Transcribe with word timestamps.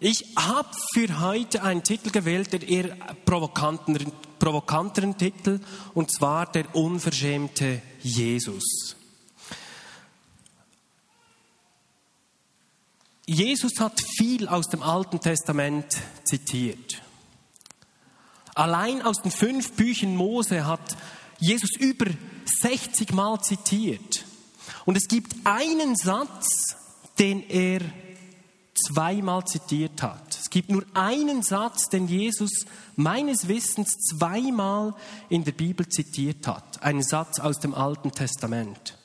Ich 0.00 0.24
habe 0.36 0.68
für 0.94 1.20
heute 1.20 1.64
einen 1.64 1.82
Titel 1.82 2.10
gewählt, 2.10 2.52
der 2.52 2.62
eher 2.62 2.94
provokanteren, 3.24 4.12
provokanteren 4.38 5.18
Titel, 5.18 5.58
und 5.92 6.12
zwar 6.12 6.46
der 6.52 6.72
unverschämte 6.76 7.82
Jesus. 8.00 8.94
Jesus 13.26 13.72
hat 13.80 14.00
viel 14.16 14.46
aus 14.46 14.68
dem 14.68 14.82
Alten 14.82 15.20
Testament 15.20 15.98
zitiert. 16.22 17.02
Allein 18.54 19.02
aus 19.02 19.20
den 19.20 19.32
fünf 19.32 19.72
Büchern 19.72 20.14
Mose 20.14 20.64
hat 20.64 20.96
Jesus 21.40 21.76
über 21.76 22.06
60 22.60 23.12
Mal 23.12 23.40
zitiert. 23.40 24.24
Und 24.84 24.96
es 24.96 25.08
gibt 25.08 25.34
einen 25.44 25.96
Satz, 25.96 26.76
den 27.18 27.42
er 27.50 27.80
zweimal 28.78 29.44
zitiert 29.44 30.02
hat. 30.02 30.38
Es 30.38 30.50
gibt 30.50 30.70
nur 30.70 30.84
einen 30.94 31.42
Satz, 31.42 31.88
den 31.88 32.08
Jesus 32.08 32.64
meines 32.96 33.48
Wissens 33.48 33.90
zweimal 34.10 34.94
in 35.28 35.44
der 35.44 35.52
Bibel 35.52 35.88
zitiert 35.88 36.46
hat. 36.46 36.82
Einen 36.82 37.02
Satz 37.02 37.38
aus 37.38 37.58
dem 37.58 37.74
Alten 37.74 38.12
Testament. 38.12 38.96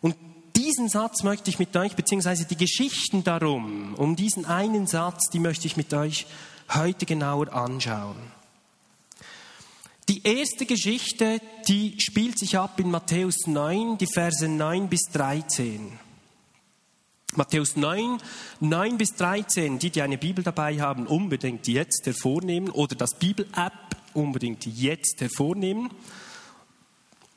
Und 0.00 0.16
diesen 0.56 0.88
Satz 0.88 1.22
möchte 1.22 1.50
ich 1.50 1.58
mit 1.58 1.76
euch, 1.76 1.96
beziehungsweise 1.96 2.44
die 2.44 2.56
Geschichten 2.56 3.24
darum, 3.24 3.94
um 3.94 4.16
diesen 4.16 4.44
einen 4.44 4.86
Satz, 4.86 5.30
die 5.30 5.38
möchte 5.38 5.66
ich 5.66 5.76
mit 5.76 5.94
euch 5.94 6.26
heute 6.74 7.06
genauer 7.06 7.52
anschauen. 7.52 8.16
Die 10.08 10.24
erste 10.24 10.66
Geschichte, 10.66 11.40
die 11.68 11.94
spielt 12.00 12.38
sich 12.38 12.58
ab 12.58 12.80
in 12.80 12.90
Matthäus 12.90 13.46
9, 13.46 13.96
die 13.96 14.08
Verse 14.12 14.48
9 14.48 14.88
bis 14.88 15.02
13. 15.12 15.98
Matthäus 17.36 17.76
9, 17.76 18.20
9 18.60 18.98
bis 18.98 19.14
13, 19.14 19.78
die, 19.78 19.90
die 19.90 20.02
eine 20.02 20.18
Bibel 20.18 20.42
dabei 20.42 20.80
haben, 20.80 21.06
unbedingt 21.06 21.68
jetzt 21.68 22.06
hervornehmen 22.06 22.70
oder 22.70 22.96
das 22.96 23.16
Bibel-App 23.18 23.72
unbedingt 24.14 24.66
jetzt 24.66 25.20
hervornehmen 25.20 25.90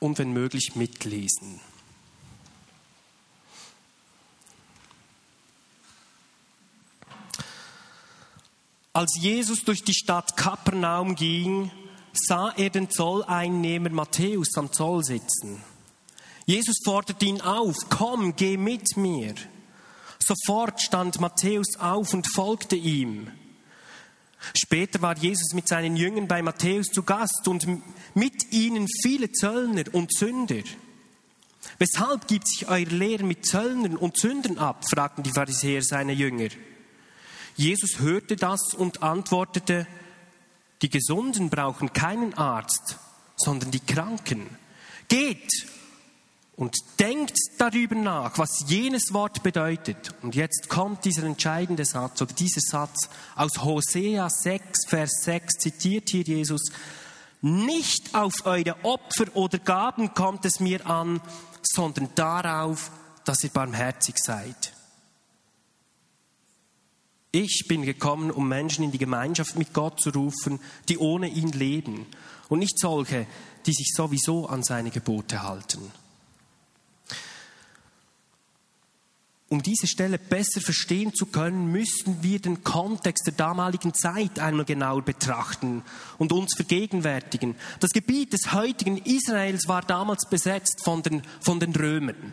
und 0.00 0.18
wenn 0.18 0.32
möglich 0.32 0.72
mitlesen. 0.74 1.60
Als 8.92 9.16
Jesus 9.20 9.64
durch 9.64 9.82
die 9.82 9.94
Stadt 9.94 10.36
Kapernaum 10.36 11.16
ging, 11.16 11.70
sah 12.12 12.52
er 12.56 12.70
den 12.70 12.90
Zolleinnehmer 12.90 13.90
Matthäus 13.90 14.56
am 14.56 14.72
Zoll 14.72 15.04
sitzen. 15.04 15.62
Jesus 16.46 16.76
forderte 16.84 17.24
ihn 17.24 17.40
auf, 17.40 17.76
komm, 17.90 18.36
geh 18.36 18.56
mit 18.56 18.96
mir. 18.96 19.34
Sofort 20.26 20.80
stand 20.80 21.20
Matthäus 21.20 21.76
auf 21.78 22.14
und 22.14 22.26
folgte 22.32 22.76
ihm. 22.76 23.30
Später 24.54 25.00
war 25.02 25.16
Jesus 25.16 25.54
mit 25.54 25.68
seinen 25.68 25.96
Jüngern 25.96 26.28
bei 26.28 26.42
Matthäus 26.42 26.86
zu 26.86 27.02
Gast 27.02 27.46
und 27.48 27.66
mit 28.14 28.52
ihnen 28.52 28.86
viele 29.02 29.30
Zöllner 29.32 29.84
und 29.92 30.14
Sünder. 30.14 30.62
Weshalb 31.78 32.28
gibt 32.28 32.48
sich 32.48 32.68
euer 32.68 32.86
Lehrer 32.86 33.24
mit 33.24 33.46
Zöllnern 33.46 33.96
und 33.96 34.18
Sündern 34.18 34.58
ab? 34.58 34.84
fragten 34.88 35.22
die 35.22 35.32
Pharisäer 35.32 35.82
seine 35.82 36.12
Jünger. 36.12 36.48
Jesus 37.56 38.00
hörte 38.00 38.36
das 38.36 38.74
und 38.74 39.02
antwortete, 39.02 39.86
die 40.82 40.90
Gesunden 40.90 41.50
brauchen 41.50 41.92
keinen 41.92 42.34
Arzt, 42.34 42.98
sondern 43.36 43.70
die 43.70 43.80
Kranken. 43.80 44.46
Geht 45.08 45.50
und 46.56 46.76
denkt 47.00 47.36
darüber 47.58 47.96
nach, 47.96 48.38
was 48.38 48.64
jenes 48.68 49.12
Wort 49.12 49.42
bedeutet. 49.42 50.14
Und 50.22 50.34
jetzt 50.34 50.68
kommt 50.68 51.04
dieser 51.04 51.24
entscheidende 51.24 51.84
Satz 51.84 52.22
oder 52.22 52.32
dieser 52.32 52.60
Satz 52.60 53.08
aus 53.34 53.62
Hosea 53.62 54.28
6, 54.30 54.86
Vers 54.88 55.10
6, 55.22 55.54
zitiert 55.58 56.10
hier 56.10 56.22
Jesus. 56.22 56.62
Nicht 57.40 58.14
auf 58.14 58.46
eure 58.46 58.84
Opfer 58.84 59.26
oder 59.34 59.58
Gaben 59.58 60.14
kommt 60.14 60.44
es 60.44 60.60
mir 60.60 60.86
an, 60.86 61.20
sondern 61.62 62.08
darauf, 62.14 62.90
dass 63.24 63.42
ihr 63.42 63.50
barmherzig 63.50 64.18
seid. 64.18 64.72
Ich 67.32 67.64
bin 67.66 67.82
gekommen, 67.82 68.30
um 68.30 68.48
Menschen 68.48 68.84
in 68.84 68.92
die 68.92 68.98
Gemeinschaft 68.98 69.56
mit 69.56 69.72
Gott 69.72 70.00
zu 70.00 70.10
rufen, 70.10 70.60
die 70.88 70.98
ohne 70.98 71.26
ihn 71.26 71.50
leben 71.50 72.06
und 72.48 72.60
nicht 72.60 72.78
solche, 72.78 73.26
die 73.66 73.72
sich 73.72 73.92
sowieso 73.92 74.46
an 74.46 74.62
seine 74.62 74.90
Gebote 74.90 75.42
halten. 75.42 75.90
Um 79.50 79.62
diese 79.62 79.86
Stelle 79.86 80.18
besser 80.18 80.60
verstehen 80.60 81.14
zu 81.14 81.26
können, 81.26 81.70
müssen 81.70 82.22
wir 82.22 82.40
den 82.40 82.64
Kontext 82.64 83.26
der 83.26 83.34
damaligen 83.34 83.92
Zeit 83.92 84.38
einmal 84.38 84.64
genauer 84.64 85.02
betrachten 85.02 85.82
und 86.18 86.32
uns 86.32 86.54
vergegenwärtigen. 86.54 87.54
Das 87.78 87.90
Gebiet 87.90 88.32
des 88.32 88.52
heutigen 88.52 88.96
Israels 88.98 89.68
war 89.68 89.82
damals 89.82 90.28
besetzt 90.28 90.82
von 90.82 91.02
den, 91.02 91.22
von 91.40 91.60
den 91.60 91.74
Römern. 91.74 92.32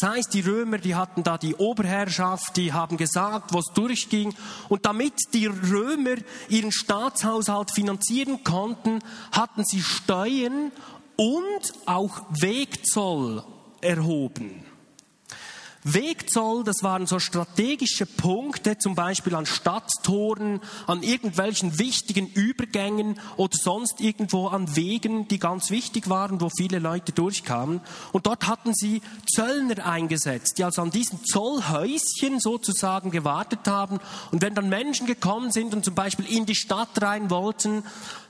Das 0.00 0.10
heißt, 0.10 0.34
die 0.34 0.40
Römer, 0.40 0.78
die 0.78 0.96
hatten 0.96 1.22
da 1.22 1.38
die 1.38 1.54
Oberherrschaft, 1.54 2.56
die 2.56 2.72
haben 2.72 2.96
gesagt, 2.96 3.54
was 3.54 3.66
durchging. 3.74 4.34
Und 4.68 4.86
damit 4.86 5.14
die 5.32 5.46
Römer 5.46 6.16
ihren 6.48 6.72
Staatshaushalt 6.72 7.70
finanzieren 7.72 8.42
konnten, 8.42 9.00
hatten 9.32 9.64
sie 9.64 9.82
Steuern 9.82 10.72
und 11.16 11.72
auch 11.86 12.22
Wegzoll 12.30 13.44
erhoben. 13.80 14.69
Wegzoll, 15.82 16.62
das 16.64 16.82
waren 16.82 17.06
so 17.06 17.18
strategische 17.18 18.04
Punkte, 18.04 18.76
zum 18.76 18.94
Beispiel 18.94 19.34
an 19.34 19.46
Stadttoren, 19.46 20.60
an 20.86 21.02
irgendwelchen 21.02 21.78
wichtigen 21.78 22.28
Übergängen 22.28 23.18
oder 23.36 23.56
sonst 23.56 24.00
irgendwo 24.00 24.48
an 24.48 24.76
Wegen, 24.76 25.26
die 25.28 25.38
ganz 25.38 25.70
wichtig 25.70 26.10
waren, 26.10 26.40
wo 26.40 26.50
viele 26.50 26.80
Leute 26.80 27.12
durchkamen. 27.12 27.80
Und 28.12 28.26
dort 28.26 28.46
hatten 28.46 28.74
sie 28.74 29.00
Zöllner 29.34 29.86
eingesetzt, 29.86 30.58
die 30.58 30.64
also 30.64 30.82
an 30.82 30.90
diesen 30.90 31.24
Zollhäuschen 31.24 32.40
sozusagen 32.40 33.10
gewartet 33.10 33.66
haben. 33.66 34.00
Und 34.32 34.42
wenn 34.42 34.54
dann 34.54 34.68
Menschen 34.68 35.06
gekommen 35.06 35.50
sind 35.50 35.72
und 35.74 35.84
zum 35.84 35.94
Beispiel 35.94 36.26
in 36.26 36.44
die 36.44 36.54
Stadt 36.54 37.00
rein 37.00 37.30
wollten, 37.30 37.84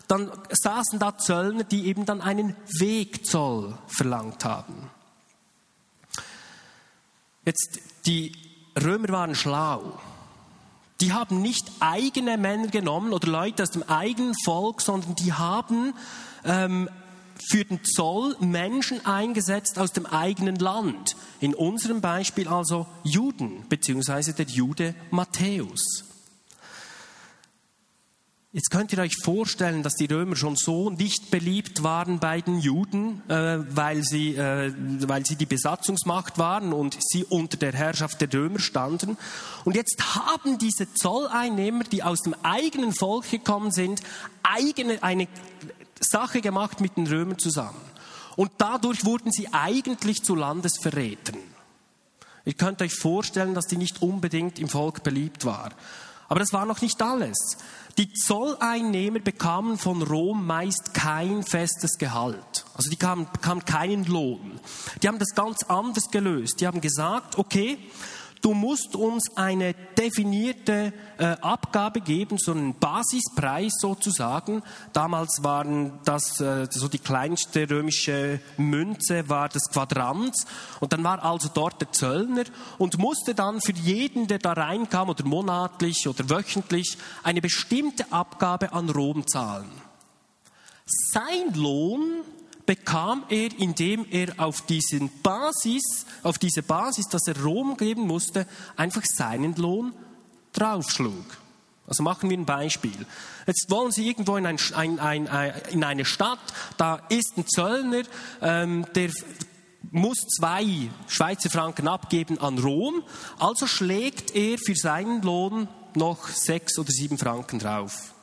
dann 0.06 0.31
saßen 0.50 0.99
da 1.00 1.19
Zöllner, 1.19 1.65
die 1.65 1.87
eben 1.87 2.06
dann 2.06 2.21
einen 2.21 2.55
Wegzoll 2.78 3.77
verlangt 3.88 4.44
haben. 4.44 4.91
Jetzt, 7.44 7.80
die 8.06 8.32
Römer 8.80 9.08
waren 9.08 9.34
schlau. 9.34 9.98
Die 11.00 11.12
haben 11.12 11.40
nicht 11.40 11.70
eigene 11.80 12.36
Männer 12.36 12.68
genommen 12.68 13.12
oder 13.12 13.28
Leute 13.28 13.62
aus 13.62 13.70
dem 13.70 13.82
eigenen 13.84 14.34
Volk, 14.44 14.82
sondern 14.82 15.14
die 15.14 15.32
haben 15.32 15.94
ähm, 16.44 16.90
für 17.48 17.64
den 17.64 17.82
Zoll 17.84 18.36
Menschen 18.40 19.04
eingesetzt 19.06 19.78
aus 19.78 19.92
dem 19.92 20.04
eigenen 20.04 20.56
Land. 20.56 21.16
In 21.40 21.54
unserem 21.54 22.02
Beispiel 22.02 22.48
also 22.48 22.86
Juden, 23.02 23.64
beziehungsweise 23.70 24.34
der 24.34 24.46
Jude 24.46 24.94
Matthäus. 25.10 26.04
Jetzt 28.53 28.72
könnt 28.72 28.93
ihr 28.93 28.99
euch 28.99 29.15
vorstellen, 29.22 29.84
dass 29.84 29.94
die 29.94 30.06
Römer 30.06 30.34
schon 30.34 30.56
so 30.56 30.91
nicht 30.91 31.31
beliebt 31.31 31.84
waren 31.84 32.19
bei 32.19 32.41
den 32.41 32.59
Juden, 32.59 33.22
äh, 33.28 33.59
weil, 33.77 34.03
sie, 34.03 34.34
äh, 34.34 34.75
weil 35.06 35.25
sie 35.25 35.37
die 35.37 35.47
Besatzungsmacht 35.47 36.37
waren 36.37 36.72
und 36.72 36.99
sie 37.00 37.22
unter 37.22 37.56
der 37.56 37.72
Herrschaft 37.72 38.21
der 38.21 38.33
Römer 38.33 38.59
standen. 38.59 39.16
Und 39.65 39.77
jetzt 39.77 40.16
haben 40.16 40.59
diese 40.59 40.93
Zolleinnehmer, 40.93 41.84
die 41.84 42.03
aus 42.03 42.22
dem 42.22 42.34
eigenen 42.43 42.93
Volk 42.93 43.31
gekommen 43.31 43.71
sind, 43.71 44.03
eigene, 44.43 45.00
eine 45.00 45.28
Sache 46.00 46.41
gemacht 46.41 46.81
mit 46.81 46.97
den 46.97 47.06
Römern 47.06 47.38
zusammen. 47.38 47.81
Und 48.34 48.50
dadurch 48.59 49.05
wurden 49.05 49.31
sie 49.31 49.47
eigentlich 49.53 50.25
zu 50.25 50.34
Landesverrätern. 50.34 51.38
Ihr 52.44 52.55
könnt 52.55 52.82
euch 52.82 52.94
vorstellen, 52.94 53.55
dass 53.55 53.69
die 53.69 53.77
nicht 53.77 54.03
unbedingt 54.03 54.59
im 54.59 54.69
Volk 54.69 55.05
beliebt 55.05 55.44
war. 55.44 55.71
Aber 56.30 56.38
das 56.38 56.52
war 56.52 56.64
noch 56.64 56.80
nicht 56.80 57.02
alles. 57.02 57.58
Die 57.99 58.12
Zolleinnehmer 58.12 59.19
bekamen 59.19 59.76
von 59.76 60.00
Rom 60.00 60.46
meist 60.46 60.94
kein 60.94 61.43
festes 61.43 61.99
Gehalt. 61.99 62.64
Also 62.75 62.88
die 62.88 62.96
bekamen, 62.96 63.26
bekamen 63.32 63.64
keinen 63.64 64.05
Lohn. 64.05 64.60
Die 65.02 65.08
haben 65.08 65.19
das 65.19 65.34
ganz 65.34 65.64
anders 65.64 66.05
gelöst. 66.12 66.60
Die 66.60 66.69
haben 66.69 66.81
gesagt, 66.81 67.37
okay, 67.37 67.78
du 68.40 68.54
musst 68.54 68.96
uns 68.96 69.37
eine 69.37 69.75
definierte 69.96 70.92
äh, 71.19 71.25
Abgabe 71.40 72.00
geben, 72.00 72.38
so 72.38 72.52
einen 72.52 72.75
Basispreis 72.75 73.72
sozusagen. 73.78 74.62
Damals 74.92 75.42
waren 75.42 75.98
das 76.04 76.40
äh, 76.40 76.66
so 76.70 76.88
die 76.88 76.98
kleinste 76.98 77.69
römische 77.69 78.40
Münze 78.56 79.28
war 79.28 79.48
das 79.48 79.70
Quadrant 79.70 80.34
und 80.81 80.92
dann 80.92 81.04
war 81.04 81.22
also 81.22 81.50
dort 81.52 81.81
der 81.81 81.92
Zöllner 81.92 82.44
und 82.78 82.98
musste 82.98 83.34
dann 83.34 83.60
für 83.60 83.72
jeden, 83.72 84.26
der 84.26 84.38
da 84.38 84.52
reinkam 84.52 85.10
oder 85.10 85.25
monatlich 85.25 86.08
oder 86.08 86.28
wöchentlich 86.31 86.96
eine 87.22 87.40
bestimmte 87.40 88.10
Abgabe 88.12 88.72
an 88.72 88.88
Rom 88.90 89.26
zahlen. 89.26 89.70
Sein 91.12 91.54
Lohn 91.54 92.25
bekam 92.70 93.25
er, 93.28 93.49
indem 93.58 94.06
er 94.12 94.32
auf 94.37 94.61
diesen 94.61 95.11
Basis, 95.22 96.06
auf 96.22 96.38
diese 96.38 96.62
Basis, 96.62 97.06
dass 97.06 97.26
er 97.26 97.43
Rom 97.43 97.76
geben 97.76 98.02
musste, 98.06 98.46
einfach 98.76 99.02
seinen 99.05 99.56
Lohn 99.56 99.93
draufschlug. 100.52 101.25
Also 101.88 102.05
machen 102.05 102.31
wir 102.31 102.38
ein 102.38 102.46
Beispiel. 102.46 102.94
Jetzt 103.49 103.67
wollen 103.70 103.90
Sie 103.90 104.06
irgendwo 104.06 104.37
in, 104.37 104.46
ein, 104.46 104.61
ein, 104.76 105.00
ein, 105.00 105.52
in 105.72 105.82
eine 105.82 106.05
Stadt, 106.05 106.38
da 106.76 107.02
ist 107.08 107.37
ein 107.37 107.49
Zöllner, 107.49 108.05
ähm, 108.40 108.87
der 108.94 109.11
muss 109.90 110.19
zwei 110.38 110.90
Schweizer 111.08 111.50
Franken 111.50 111.88
abgeben 111.88 112.38
an 112.38 112.56
Rom, 112.61 113.02
also 113.40 113.67
schlägt 113.67 114.37
er 114.37 114.58
für 114.58 114.76
seinen 114.76 115.22
Lohn 115.22 115.67
noch 115.96 116.28
sechs 116.28 116.78
oder 116.78 116.93
sieben 116.93 117.19
Franken 117.19 117.58
drauf. 117.58 118.14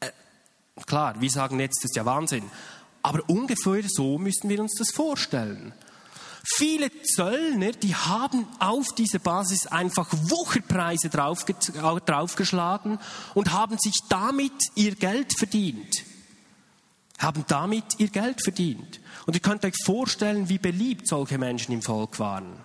Äh, 0.00 0.10
klar, 0.86 1.20
wir 1.20 1.30
sagen 1.30 1.60
jetzt, 1.60 1.82
das 1.82 1.90
ist 1.90 1.96
ja 1.96 2.04
Wahnsinn. 2.04 2.44
Aber 3.02 3.22
ungefähr 3.28 3.82
so 3.86 4.18
müssen 4.18 4.48
wir 4.48 4.60
uns 4.60 4.74
das 4.78 4.90
vorstellen. 4.90 5.72
Viele 6.56 6.90
Zöllner, 7.02 7.72
die 7.72 7.94
haben 7.94 8.46
auf 8.58 8.94
diese 8.94 9.20
Basis 9.20 9.66
einfach 9.66 10.08
Wucherpreise 10.10 11.10
draufge 11.10 11.54
draufgeschlagen 12.06 12.98
und 13.34 13.52
haben 13.52 13.76
sich 13.78 14.00
damit 14.08 14.52
ihr 14.74 14.94
Geld 14.94 15.36
verdient. 15.38 16.04
Haben 17.18 17.44
damit 17.48 17.98
ihr 17.98 18.08
Geld 18.08 18.42
verdient. 18.42 19.00
Und 19.26 19.34
ihr 19.34 19.40
könnt 19.40 19.64
euch 19.64 19.74
vorstellen, 19.84 20.48
wie 20.48 20.58
beliebt 20.58 21.06
solche 21.06 21.36
Menschen 21.36 21.72
im 21.72 21.82
Volk 21.82 22.18
waren. 22.18 22.64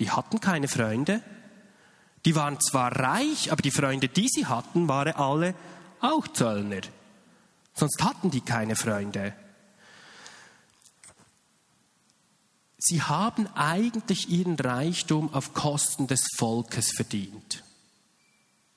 Die 0.00 0.10
hatten 0.10 0.40
keine 0.40 0.68
Freunde. 0.68 1.22
Die 2.24 2.34
waren 2.34 2.58
zwar 2.60 2.98
reich, 2.98 3.52
aber 3.52 3.62
die 3.62 3.70
Freunde, 3.70 4.08
die 4.08 4.28
sie 4.28 4.46
hatten, 4.46 4.88
waren 4.88 5.14
alle 5.14 5.54
auch 6.00 6.28
Zöllner. 6.28 6.82
Sonst 7.74 8.02
hatten 8.02 8.30
die 8.30 8.40
keine 8.40 8.76
Freunde. 8.76 9.34
Sie 12.78 13.02
haben 13.02 13.48
eigentlich 13.54 14.28
ihren 14.28 14.54
Reichtum 14.56 15.32
auf 15.34 15.54
Kosten 15.54 16.06
des 16.06 16.24
Volkes 16.36 16.92
verdient. 16.94 17.64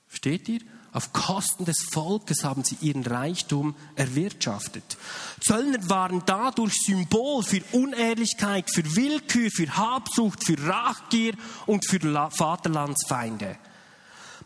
Versteht 0.06 0.48
ihr? 0.48 0.60
Auf 0.92 1.12
Kosten 1.12 1.64
des 1.64 1.86
Volkes 1.92 2.42
haben 2.42 2.64
sie 2.64 2.76
ihren 2.80 3.04
Reichtum 3.04 3.76
erwirtschaftet. 3.94 4.96
Zöllner 5.40 5.88
waren 5.88 6.24
dadurch 6.26 6.74
Symbol 6.84 7.44
für 7.44 7.62
Unehrlichkeit, 7.70 8.68
für 8.74 8.96
Willkür, 8.96 9.50
für 9.52 9.76
Habsucht, 9.76 10.44
für 10.44 10.58
Rachgier 10.66 11.34
und 11.66 11.88
für 11.88 12.00
Vaterlandsfeinde. 12.00 13.56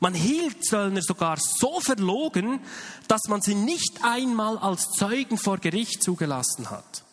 Man 0.01 0.15
hielt 0.15 0.65
Zöllner 0.65 1.03
sogar 1.03 1.39
so 1.39 1.81
verlogen, 1.81 2.61
dass 3.09 3.23
man 3.29 3.43
sie 3.43 3.55
nicht 3.55 4.01
einmal 4.03 4.59
als 4.59 4.91
Zeugen 4.91 5.39
vor 5.39 5.59
Gericht 5.59 6.03
zugelassen 6.03 6.71
hat. 6.71 7.05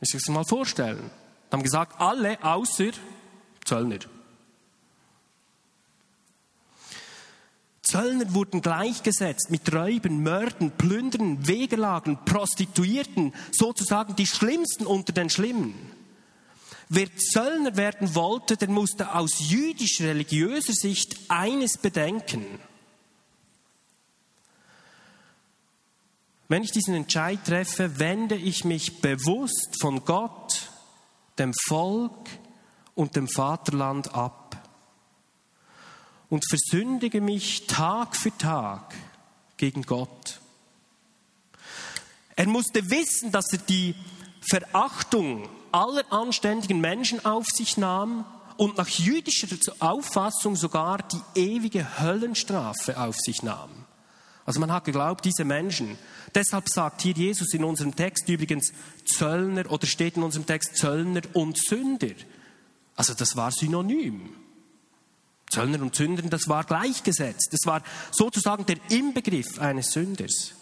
Muss 0.00 0.14
ich 0.14 0.20
sich 0.20 0.34
mal 0.34 0.44
vorstellen. 0.44 1.10
Haben 1.52 1.62
gesagt, 1.62 2.00
alle 2.00 2.42
außer 2.42 2.90
Zöllner. 3.64 3.98
Zöllner 7.82 8.34
wurden 8.34 8.62
gleichgesetzt 8.62 9.50
mit 9.50 9.72
Räuben, 9.72 10.22
Mörden, 10.22 10.72
Plündern, 10.72 11.46
Wegelagen, 11.46 12.18
Prostituierten, 12.24 13.32
sozusagen 13.52 14.16
die 14.16 14.26
Schlimmsten 14.26 14.86
unter 14.86 15.12
den 15.12 15.30
Schlimmen. 15.30 15.95
Wer 16.88 17.08
Zöllner 17.16 17.76
werden 17.76 18.14
wollte, 18.14 18.56
der 18.56 18.68
musste 18.68 19.14
aus 19.14 19.50
jüdisch-religiöser 19.50 20.72
Sicht 20.72 21.16
eines 21.28 21.78
bedenken. 21.78 22.46
Wenn 26.48 26.62
ich 26.62 26.70
diesen 26.70 26.94
Entscheid 26.94 27.44
treffe, 27.44 27.98
wende 27.98 28.36
ich 28.36 28.64
mich 28.64 29.00
bewusst 29.00 29.80
von 29.80 30.04
Gott, 30.04 30.70
dem 31.38 31.52
Volk 31.66 32.28
und 32.94 33.16
dem 33.16 33.28
Vaterland 33.28 34.14
ab 34.14 34.46
und 36.30 36.44
versündige 36.48 37.20
mich 37.20 37.66
Tag 37.66 38.16
für 38.16 38.36
Tag 38.38 38.94
gegen 39.56 39.82
Gott. 39.82 40.40
Er 42.36 42.46
musste 42.46 42.90
wissen, 42.90 43.32
dass 43.32 43.52
er 43.52 43.58
die 43.58 43.96
Verachtung 44.48 45.48
aller 45.76 46.10
anständigen 46.10 46.80
Menschen 46.80 47.24
auf 47.24 47.46
sich 47.46 47.76
nahm 47.76 48.24
und 48.56 48.78
nach 48.78 48.88
jüdischer 48.88 49.46
Auffassung 49.78 50.56
sogar 50.56 50.98
die 51.02 51.40
ewige 51.40 52.00
Höllenstrafe 52.00 52.98
auf 52.98 53.16
sich 53.18 53.42
nahm. 53.42 53.70
Also 54.46 54.60
man 54.60 54.72
hat 54.72 54.84
geglaubt, 54.84 55.24
diese 55.24 55.44
Menschen, 55.44 55.98
deshalb 56.34 56.68
sagt 56.68 57.02
hier 57.02 57.12
Jesus 57.12 57.52
in 57.52 57.64
unserem 57.64 57.94
Text 57.94 58.28
übrigens 58.28 58.72
Zöllner 59.04 59.70
oder 59.70 59.86
steht 59.86 60.16
in 60.16 60.22
unserem 60.22 60.46
Text 60.46 60.76
Zöllner 60.76 61.22
und 61.34 61.58
Sünder. 61.58 62.14
Also 62.94 63.12
das 63.12 63.36
war 63.36 63.50
synonym. 63.50 64.30
Zöllner 65.50 65.82
und 65.82 65.94
Sünder, 65.94 66.22
das 66.22 66.48
war 66.48 66.64
gleichgesetzt. 66.64 67.48
Das 67.52 67.66
war 67.66 67.82
sozusagen 68.12 68.64
der 68.64 68.78
Inbegriff 68.88 69.58
eines 69.58 69.90
Sünders. 69.90 70.52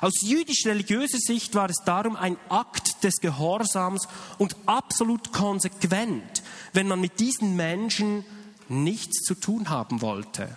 Aus 0.00 0.20
jüdisch-religiöser 0.22 1.18
Sicht 1.18 1.54
war 1.54 1.68
es 1.68 1.76
darum 1.84 2.16
ein 2.16 2.36
Akt 2.48 3.02
des 3.04 3.16
Gehorsams 3.20 4.08
und 4.38 4.56
absolut 4.66 5.32
konsequent, 5.32 6.42
wenn 6.72 6.88
man 6.88 7.00
mit 7.00 7.20
diesen 7.20 7.56
Menschen 7.56 8.24
nichts 8.68 9.22
zu 9.22 9.34
tun 9.34 9.68
haben 9.68 10.02
wollte. 10.02 10.56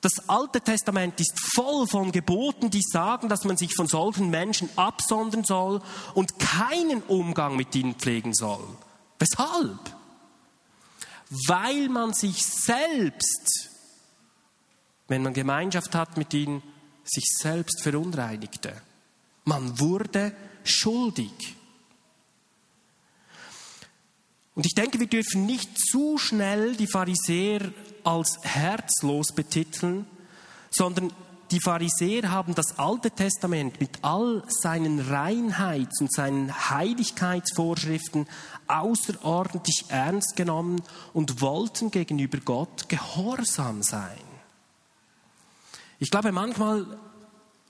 Das 0.00 0.28
Alte 0.28 0.60
Testament 0.60 1.20
ist 1.20 1.38
voll 1.54 1.86
von 1.86 2.10
Geboten, 2.10 2.70
die 2.70 2.82
sagen, 2.82 3.28
dass 3.28 3.44
man 3.44 3.56
sich 3.56 3.74
von 3.74 3.86
solchen 3.86 4.30
Menschen 4.30 4.68
absondern 4.76 5.44
soll 5.44 5.80
und 6.14 6.38
keinen 6.38 7.02
Umgang 7.02 7.56
mit 7.56 7.74
ihnen 7.76 7.94
pflegen 7.94 8.34
soll. 8.34 8.66
Weshalb? 9.20 9.78
weil 11.48 11.88
man 11.88 12.12
sich 12.12 12.44
selbst, 12.44 13.70
wenn 15.08 15.22
man 15.22 15.32
Gemeinschaft 15.32 15.94
hat 15.94 16.16
mit 16.16 16.34
ihnen, 16.34 16.62
sich 17.04 17.24
selbst 17.38 17.82
verunreinigte. 17.82 18.74
Man 19.44 19.78
wurde 19.78 20.32
schuldig. 20.64 21.56
Und 24.54 24.66
ich 24.66 24.74
denke, 24.74 25.00
wir 25.00 25.06
dürfen 25.06 25.46
nicht 25.46 25.78
zu 25.78 26.18
schnell 26.18 26.76
die 26.76 26.86
Pharisäer 26.86 27.72
als 28.04 28.38
herzlos 28.42 29.28
betiteln, 29.34 30.06
sondern 30.70 31.12
die 31.50 31.60
Pharisäer 31.60 32.30
haben 32.30 32.54
das 32.54 32.78
Alte 32.78 33.10
Testament 33.10 33.78
mit 33.78 33.90
all 34.02 34.42
seinen 34.48 35.00
Reinheits- 35.00 36.00
und 36.00 36.10
seinen 36.10 36.70
Heiligkeitsvorschriften 36.70 38.26
außerordentlich 38.68 39.84
ernst 39.88 40.34
genommen 40.34 40.82
und 41.12 41.42
wollten 41.42 41.90
gegenüber 41.90 42.38
Gott 42.38 42.88
gehorsam 42.88 43.82
sein. 43.82 44.31
Ich 46.02 46.10
glaube, 46.10 46.32
manchmal 46.32 46.84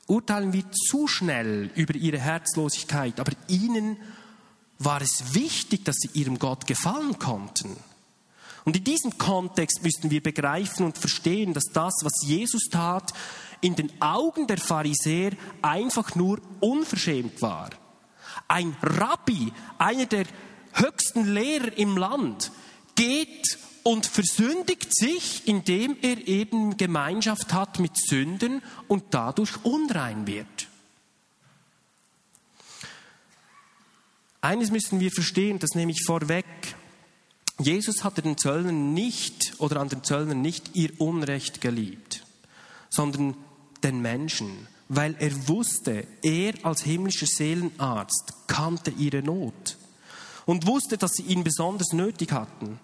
urteilen 0.07 0.55
wir 0.55 0.65
zu 0.73 1.07
schnell 1.07 1.71
über 1.75 1.95
ihre 1.95 2.19
Herzlosigkeit, 2.19 3.21
aber 3.21 3.33
ihnen 3.47 3.99
war 4.79 5.03
es 5.03 5.35
wichtig, 5.35 5.85
dass 5.85 5.97
sie 5.97 6.19
ihrem 6.19 6.39
Gott 6.39 6.67
gefallen 6.67 7.19
konnten. 7.19 7.77
Und 8.65 8.75
in 8.75 8.85
diesem 8.85 9.19
Kontext 9.19 9.83
müssten 9.83 10.11
wir 10.11 10.23
begreifen 10.23 10.87
und 10.87 10.97
verstehen, 10.97 11.53
dass 11.53 11.65
das, 11.75 11.93
was 12.05 12.27
Jesus 12.27 12.71
tat, 12.71 13.13
in 13.61 13.77
den 13.77 13.93
Augen 14.01 14.47
der 14.47 14.57
Pharisäer 14.57 15.33
einfach 15.61 16.15
nur 16.15 16.41
unverschämt 16.61 17.43
war. 17.43 17.69
Ein 18.49 18.75
Rabbi, 18.81 19.53
einer 19.77 20.07
der 20.07 20.25
höchsten 20.73 21.35
Lehrer 21.35 21.77
im 21.77 21.99
Land, 21.99 22.51
geht 22.95 23.59
und 23.83 24.07
versündigt 24.07 24.95
sich, 24.95 25.47
indem 25.47 25.97
er 26.03 26.27
eben 26.29 26.77
Gemeinschaft 26.77 27.53
hat 27.53 27.79
mit 27.79 27.97
Sünden 27.97 28.63
und 28.89 29.05
dadurch 29.11 29.65
unrein 29.65 30.27
wird. 30.27 30.69
Eines 34.41 34.71
müssen 34.71 34.99
wir 34.99 35.11
verstehen, 35.13 35.59
das 35.59 35.71
nehme 35.75 35.93
ich 35.93 36.03
vorweg. 36.05 36.47
Jesus 37.61 38.03
hatte 38.03 38.23
den 38.23 38.37
Zöllnern 38.37 38.93
nicht 38.93 39.55
oder 39.59 39.81
an 39.81 39.89
den 39.89 40.03
Zöllnern 40.03 40.43
nicht 40.43 40.75
ihr 40.75 41.01
Unrecht 41.01 41.61
geliebt, 41.61 42.25
sondern 42.91 43.37
den 43.85 44.01
Menschen, 44.01 44.67
weil 44.89 45.15
er 45.21 45.49
wusste, 45.49 46.07
er 46.23 46.55
als 46.65 46.83
himmlischer 46.83 47.27
Seelenarzt 47.27 48.35
kannte 48.49 48.91
ihre 48.91 49.23
Not 49.23 49.77
und 50.45 50.67
wusste, 50.67 50.99
dass 50.99 51.13
sie 51.13 51.23
ihn 51.23 51.45
besonders 51.45 51.93
nötig 51.93 52.33
hatten. 52.33 52.81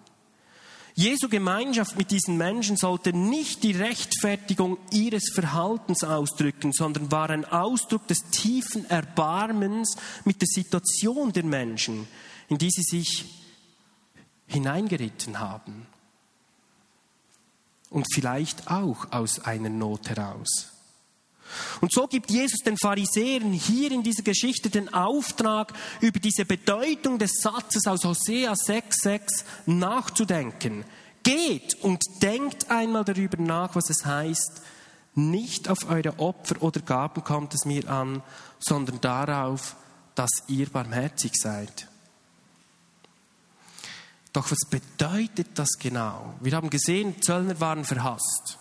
Jesu 0.99 1.29
Gemeinschaft 1.29 1.97
mit 1.97 2.11
diesen 2.11 2.37
Menschen 2.37 2.77
sollte 2.77 3.13
nicht 3.13 3.63
die 3.63 3.71
Rechtfertigung 3.71 4.79
ihres 4.91 5.31
Verhaltens 5.33 6.03
ausdrücken, 6.03 6.73
sondern 6.73 7.13
war 7.13 7.31
ein 7.31 7.45
Ausdruck 7.45 8.09
des 8.09 8.19
tiefen 8.33 8.85
Erbarmens 8.91 9.97
mit 10.25 10.41
der 10.41 10.49
Situation 10.49 11.33
der 11.33 11.45
Menschen, 11.45 12.09
in 12.49 12.59
die 12.59 12.71
sie 12.73 12.83
sich 12.83 13.27
hineingeritten 14.49 15.39
haben. 15.39 15.87
Und 17.91 18.05
vielleicht 18.13 18.69
auch 18.69 19.13
aus 19.13 19.39
einer 19.39 19.71
Not 19.71 20.11
heraus. 20.11 20.78
Und 21.81 21.93
so 21.93 22.07
gibt 22.07 22.31
Jesus 22.31 22.61
den 22.61 22.77
Pharisäern 22.77 23.53
hier 23.53 23.93
in 23.93 24.03
dieser 24.03 24.23
Geschichte 24.23 24.71
den 24.71 24.93
Auftrag, 24.93 25.73
über 26.01 26.19
diese 26.19 26.45
Bedeutung 26.45 27.19
des 27.19 27.41
Satzes 27.41 27.87
aus 27.87 28.05
Hosea 28.05 28.53
6,6 28.53 29.21
nachzudenken. 29.67 30.85
Geht 31.23 31.75
und 31.83 32.03
denkt 32.23 32.71
einmal 32.71 33.05
darüber 33.05 33.41
nach, 33.43 33.75
was 33.75 33.91
es 33.91 34.05
heißt, 34.05 34.63
nicht 35.15 35.69
auf 35.69 35.91
eure 35.91 36.19
Opfer 36.19 36.63
oder 36.63 36.81
Gaben 36.81 37.25
kommt 37.25 37.55
es 37.55 37.65
mir 37.65 37.89
an, 37.91 38.23
sondern 38.59 39.01
darauf, 39.01 39.77
dass 40.15 40.31
ihr 40.47 40.69
barmherzig 40.69 41.33
seid. 41.35 41.89
Doch 44.33 44.51
was 44.51 44.69
bedeutet 44.71 45.49
das 45.55 45.71
genau? 45.79 46.35
Wir 46.41 46.53
haben 46.53 46.71
gesehen, 46.71 47.21
Zöllner 47.21 47.61
waren 47.61 47.85
verhasst 47.85 48.59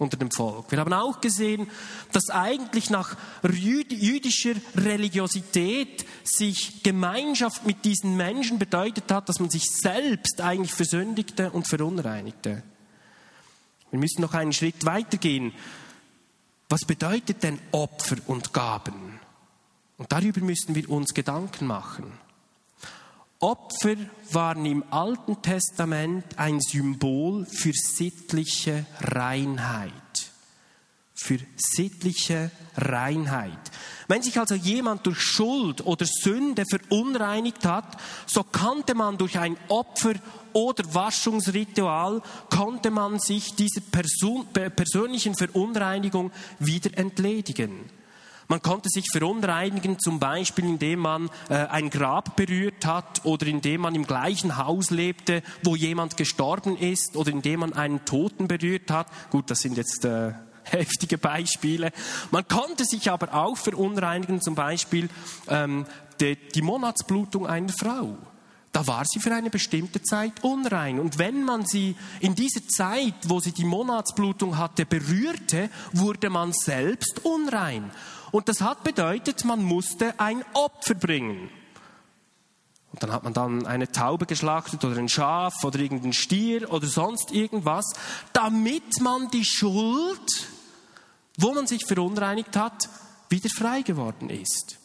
unter 0.00 0.16
dem 0.16 0.30
Volk. 0.30 0.70
Wir 0.70 0.78
haben 0.78 0.92
auch 0.92 1.20
gesehen, 1.20 1.70
dass 2.12 2.30
eigentlich 2.30 2.88
nach 2.88 3.16
jüdischer 3.42 4.54
Religiosität 4.74 6.06
sich 6.24 6.82
Gemeinschaft 6.82 7.66
mit 7.66 7.84
diesen 7.84 8.16
Menschen 8.16 8.58
bedeutet 8.58 9.12
hat, 9.12 9.28
dass 9.28 9.40
man 9.40 9.50
sich 9.50 9.64
selbst 9.70 10.40
eigentlich 10.40 10.72
versündigte 10.72 11.50
und 11.50 11.68
verunreinigte. 11.68 12.62
Wir 13.90 13.98
müssen 13.98 14.22
noch 14.22 14.34
einen 14.34 14.52
Schritt 14.52 14.86
weitergehen. 14.86 15.52
Was 16.68 16.84
bedeutet 16.86 17.42
denn 17.42 17.58
Opfer 17.72 18.16
und 18.26 18.52
Gaben? 18.54 19.20
Und 19.98 20.12
darüber 20.12 20.40
müssen 20.40 20.74
wir 20.74 20.88
uns 20.88 21.12
Gedanken 21.12 21.66
machen. 21.66 22.10
Opfer 23.40 23.96
waren 24.32 24.66
im 24.66 24.84
Alten 24.90 25.40
Testament 25.40 26.26
ein 26.36 26.60
Symbol 26.60 27.46
für 27.46 27.72
sittliche 27.72 28.84
Reinheit. 29.00 29.92
Für 31.14 31.38
sittliche 31.56 32.50
Reinheit. 32.76 33.58
Wenn 34.08 34.22
sich 34.22 34.38
also 34.38 34.54
jemand 34.54 35.06
durch 35.06 35.20
Schuld 35.20 35.86
oder 35.86 36.04
Sünde 36.04 36.64
verunreinigt 36.68 37.64
hat, 37.64 37.96
so 38.26 38.42
konnte 38.42 38.94
man 38.94 39.16
durch 39.16 39.38
ein 39.38 39.56
Opfer 39.68 40.14
oder 40.52 40.84
Waschungsritual, 40.92 42.20
konnte 42.50 42.90
man 42.90 43.20
sich 43.20 43.54
dieser 43.54 43.80
Person, 43.80 44.48
persönlichen 44.52 45.34
Verunreinigung 45.34 46.30
wieder 46.58 46.96
entledigen. 46.98 47.88
Man 48.50 48.62
konnte 48.62 48.88
sich 48.88 49.06
verunreinigen, 49.12 50.00
zum 50.00 50.18
Beispiel 50.18 50.64
indem 50.64 50.98
man 50.98 51.30
äh, 51.48 51.54
ein 51.54 51.88
Grab 51.88 52.34
berührt 52.34 52.84
hat 52.84 53.24
oder 53.24 53.46
indem 53.46 53.82
man 53.82 53.94
im 53.94 54.04
gleichen 54.04 54.56
Haus 54.56 54.90
lebte, 54.90 55.44
wo 55.62 55.76
jemand 55.76 56.16
gestorben 56.16 56.76
ist 56.76 57.16
oder 57.16 57.30
indem 57.30 57.60
man 57.60 57.74
einen 57.74 58.04
Toten 58.04 58.48
berührt 58.48 58.90
hat. 58.90 59.06
Gut, 59.30 59.52
das 59.52 59.60
sind 59.60 59.76
jetzt 59.76 60.04
äh, 60.04 60.32
heftige 60.64 61.16
Beispiele. 61.16 61.92
Man 62.32 62.48
konnte 62.48 62.84
sich 62.86 63.08
aber 63.08 63.32
auch 63.34 63.56
verunreinigen, 63.56 64.42
zum 64.42 64.56
Beispiel 64.56 65.08
ähm, 65.46 65.86
die, 66.20 66.34
die 66.34 66.62
Monatsblutung 66.62 67.46
einer 67.46 67.72
Frau 67.72 68.16
da 68.72 68.86
war 68.86 69.04
sie 69.04 69.18
für 69.18 69.34
eine 69.34 69.50
bestimmte 69.50 70.00
Zeit 70.02 70.44
unrein. 70.44 71.00
Und 71.00 71.18
wenn 71.18 71.42
man 71.42 71.66
sie 71.66 71.96
in 72.20 72.36
dieser 72.36 72.66
Zeit, 72.68 73.14
wo 73.26 73.40
sie 73.40 73.50
die 73.52 73.64
Monatsblutung 73.64 74.58
hatte, 74.58 74.86
berührte, 74.86 75.70
wurde 75.92 76.30
man 76.30 76.52
selbst 76.52 77.24
unrein. 77.24 77.90
Und 78.30 78.48
das 78.48 78.60
hat 78.60 78.84
bedeutet, 78.84 79.44
man 79.44 79.62
musste 79.62 80.18
ein 80.18 80.44
Opfer 80.54 80.94
bringen. 80.94 81.50
Und 82.92 83.02
dann 83.02 83.12
hat 83.12 83.22
man 83.22 83.32
dann 83.32 83.66
eine 83.66 83.90
Taube 83.92 84.26
geschlachtet 84.26 84.84
oder 84.84 84.96
ein 84.96 85.08
Schaf 85.08 85.62
oder 85.62 85.78
irgendein 85.78 86.12
Stier 86.12 86.72
oder 86.72 86.86
sonst 86.86 87.30
irgendwas, 87.30 87.84
damit 88.32 89.00
man 89.00 89.30
die 89.30 89.44
Schuld, 89.44 90.48
wo 91.36 91.52
man 91.54 91.68
sich 91.68 91.86
verunreinigt 91.86 92.56
hat, 92.56 92.88
wieder 93.28 93.48
frei 93.48 93.82
geworden 93.82 94.28
ist. 94.28 94.79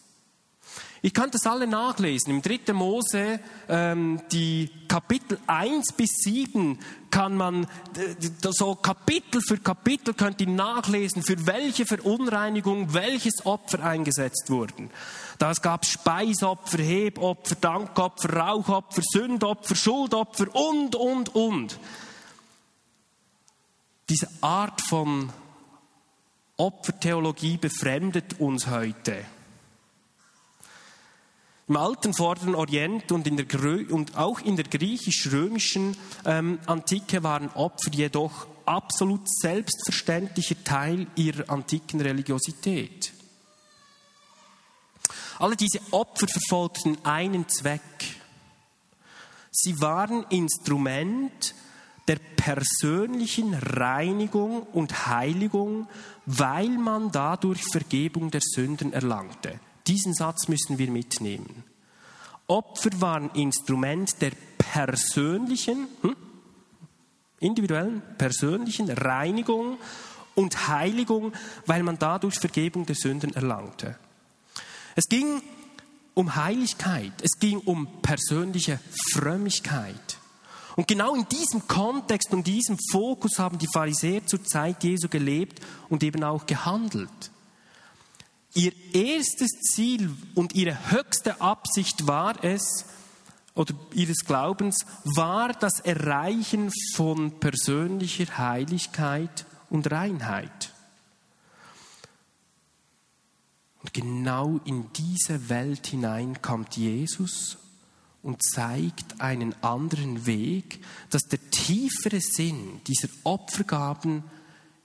Ihr 1.05 1.12
könnt 1.12 1.35
das 1.35 1.45
alle 1.45 1.67
nachlesen. 1.67 2.31
Im 2.31 2.41
3. 2.41 2.74
Mose, 2.74 3.39
ähm, 3.69 4.24
die 4.31 4.71
Kapitel 4.88 5.38
1 5.45 5.93
bis 5.93 6.09
7, 6.24 6.79
kann 7.12 7.38
man, 7.38 7.67
so 8.41 8.74
Kapitel 8.74 9.39
für 9.47 9.59
Kapitel 9.59 10.15
könnt 10.15 10.41
ihr 10.41 10.47
nachlesen, 10.47 11.21
für 11.21 11.45
welche 11.45 11.85
Verunreinigung 11.85 12.95
welches 12.95 13.45
Opfer 13.45 13.83
eingesetzt 13.83 14.50
wurden. 14.50 14.89
Da 15.38 15.53
gab 15.53 15.85
Speisopfer, 15.85 16.79
Hebopfer, 16.79 17.53
Dankopfer, 17.53 18.35
Rauchopfer, 18.35 19.03
Sündopfer, 19.03 19.75
Schuldopfer 19.75 20.47
und, 20.55 20.95
und, 20.95 21.35
und. 21.35 21.79
Diese 24.09 24.27
Art 24.41 24.81
von 24.81 25.31
Opfertheologie 26.57 27.57
befremdet 27.57 28.39
uns 28.39 28.65
heute. 28.65 29.24
Im 31.67 31.77
alten 31.77 32.13
Vorderen 32.13 32.53
Orient 32.53 33.12
und, 33.12 33.25
in 33.25 33.38
der, 33.38 33.48
und 33.91 34.15
auch 34.17 34.39
in 34.39 34.55
der 34.55 34.65
griechisch-römischen 34.65 35.98
ähm, 36.24 36.60
Antike 36.67 37.24
waren 37.24 37.50
Opfer 37.53 37.91
jedoch 37.91 38.45
absolut 38.65 39.22
selbstverständlicher 39.27 40.63
Teil 40.63 41.07
ihrer 41.15 41.50
antiken 41.50 42.01
Religiosität. 42.01 43.13
Alle 45.39 45.55
diese 45.55 45.79
Opfer 45.89 46.27
verfolgten 46.27 46.98
einen 47.03 47.50
Zweck. 47.50 47.81
Sie 49.51 49.81
waren 49.81 50.24
Instrument 50.29 51.55
der 52.07 52.17
persönlichen 52.36 53.55
Reinigung 53.55 54.62
und 54.62 55.07
Heiligung, 55.07 55.88
weil 56.27 56.69
man 56.69 57.12
dadurch 57.12 57.63
Vergebung 57.72 58.29
der 58.29 58.41
Sünden 58.41 58.93
erlangte. 58.93 59.60
Diesen 59.87 60.13
Satz 60.13 60.47
müssen 60.47 60.77
wir 60.77 60.89
mitnehmen. 60.89 61.63
Opfer 62.47 62.89
waren 63.01 63.29
Instrument 63.31 64.21
der 64.21 64.31
persönlichen, 64.57 65.87
hm, 66.01 66.15
individuellen, 67.39 68.01
persönlichen 68.17 68.89
Reinigung 68.89 69.77
und 70.35 70.67
Heiligung, 70.67 71.33
weil 71.65 71.83
man 71.83 71.97
dadurch 71.97 72.39
Vergebung 72.39 72.85
der 72.85 72.95
Sünden 72.95 73.33
erlangte. 73.33 73.97
Es 74.95 75.05
ging 75.05 75.41
um 76.13 76.35
Heiligkeit, 76.35 77.13
es 77.21 77.39
ging 77.39 77.59
um 77.59 77.87
persönliche 78.01 78.79
Frömmigkeit. 79.13 80.17
Und 80.75 80.87
genau 80.87 81.15
in 81.15 81.27
diesem 81.29 81.67
Kontext 81.67 82.33
und 82.33 82.47
diesem 82.47 82.77
Fokus 82.91 83.39
haben 83.39 83.57
die 83.57 83.67
Pharisäer 83.71 84.25
zur 84.25 84.43
Zeit 84.43 84.83
Jesu 84.83 85.07
gelebt 85.07 85.61
und 85.89 86.03
eben 86.03 86.23
auch 86.23 86.45
gehandelt. 86.45 87.31
Ihr 88.55 88.71
erstes 88.93 89.51
Ziel 89.74 90.15
und 90.33 90.55
ihre 90.55 90.89
höchste 90.89 91.41
Absicht 91.41 92.07
war 92.07 92.41
es, 92.41 92.85
oder 93.53 93.74
ihres 93.93 94.19
Glaubens, 94.25 94.85
war 95.03 95.51
das 95.51 95.81
Erreichen 95.81 96.71
von 96.93 97.39
persönlicher 97.41 98.38
Heiligkeit 98.38 99.45
und 99.69 99.91
Reinheit. 99.91 100.74
Und 103.81 103.93
genau 103.93 104.62
in 104.63 104.91
diese 104.93 105.50
Welt 105.50 105.88
hinein 105.88 106.41
kommt 106.41 106.77
Jesus 106.77 107.57
und 108.24 108.41
zeigt 108.41 109.19
einen 109.19 109.53
anderen 109.63 110.25
Weg, 110.25 110.81
dass 111.09 111.24
der 111.24 111.39
tiefere 111.51 112.21
Sinn 112.21 112.79
dieser 112.88 113.09
Opfergaben 113.25 114.24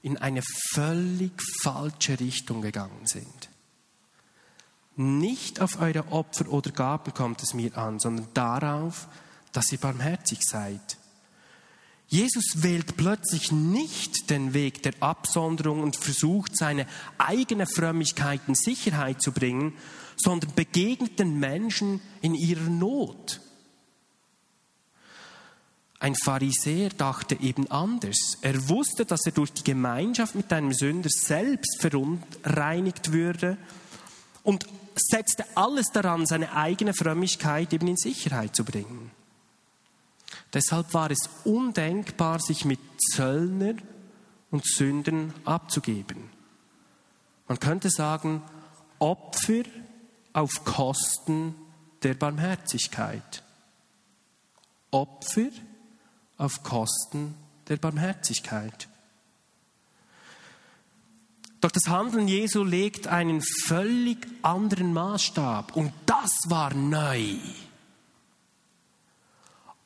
in 0.03 0.17
eine 0.17 0.43
völlig 0.73 1.33
falsche 1.63 2.19
Richtung 2.19 2.63
gegangen 2.63 3.07
sind. 3.07 3.50
Nicht 5.01 5.63
auf 5.63 5.81
eure 5.81 6.13
Opfer 6.13 6.53
oder 6.53 6.73
Gaben 6.73 7.15
kommt 7.15 7.43
es 7.43 7.55
mir 7.55 7.75
an, 7.79 7.99
sondern 7.99 8.29
darauf, 8.35 9.09
dass 9.51 9.73
ihr 9.73 9.79
barmherzig 9.79 10.41
seid. 10.43 10.99
Jesus 12.09 12.45
wählt 12.57 12.99
plötzlich 12.99 13.51
nicht 13.51 14.29
den 14.29 14.53
Weg 14.53 14.83
der 14.83 14.93
Absonderung 15.01 15.83
und 15.83 15.97
versucht, 15.97 16.55
seine 16.55 16.87
eigene 17.17 17.67
Frömmigkeit 17.67 18.43
in 18.47 18.55
Sicherheit 18.55 19.23
zu 19.23 19.33
bringen, 19.33 19.73
sondern 20.19 20.55
begegnet 20.55 21.19
den 21.19 21.41
Menschen 21.41 22.03
in 22.21 22.35
ihrer 22.35 22.69
Not. 22.69 23.41
Ein 25.99 26.15
Pharisäer 26.15 26.91
dachte 26.91 27.41
eben 27.41 27.71
anders. 27.71 28.37
Er 28.43 28.69
wusste, 28.69 29.07
dass 29.07 29.25
er 29.25 29.33
durch 29.33 29.55
die 29.55 29.65
Gemeinschaft 29.65 30.35
mit 30.35 30.53
einem 30.53 30.75
Sünder 30.75 31.09
selbst 31.09 31.81
verunreinigt 31.81 33.13
würde 33.13 33.57
und 34.43 34.67
setzte 34.97 35.45
alles 35.55 35.87
daran, 35.93 36.27
seine 36.27 36.53
eigene 36.55 36.95
Frömmigkeit 36.95 37.73
eben 37.73 37.89
in 37.89 37.97
Sicherheit 37.97 38.55
zu 38.55 38.65
bringen. 38.65 39.11
Deshalb 40.53 40.93
war 40.95 41.11
es 41.11 41.29
undenkbar, 41.45 42.41
sich 42.41 42.65
mit 42.65 42.81
Zöllner 43.13 43.75
und 44.51 44.67
Sünden 44.67 45.33
abzugeben. 45.45 46.31
Man 47.47 47.59
könnte 47.59 47.91
sagen, 47.91 48.43
Opfer 48.99 49.63
auf 50.33 50.65
Kosten 50.65 51.55
der 52.03 52.15
Barmherzigkeit. 52.15 53.43
Opfer 54.91 55.51
auf 56.37 56.63
Kosten 56.63 57.35
der 57.69 57.77
Barmherzigkeit. 57.77 58.89
Doch 61.61 61.71
das 61.71 61.89
Handeln 61.89 62.27
Jesu 62.27 62.65
legt 62.65 63.07
einen 63.07 63.43
völlig 63.67 64.27
anderen 64.43 64.93
Maßstab 64.95 65.77
und 65.77 65.93
das 66.07 66.31
war 66.47 66.73
neu. 66.73 67.37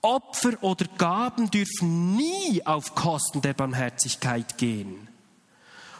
Opfer 0.01 0.63
oder 0.63 0.87
Gaben 0.99 1.51
dürfen 1.51 2.15
nie 2.17 2.65
auf 2.65 2.95
Kosten 2.95 3.41
der 3.41 3.55
Barmherzigkeit 3.55 4.59
gehen. 4.59 5.09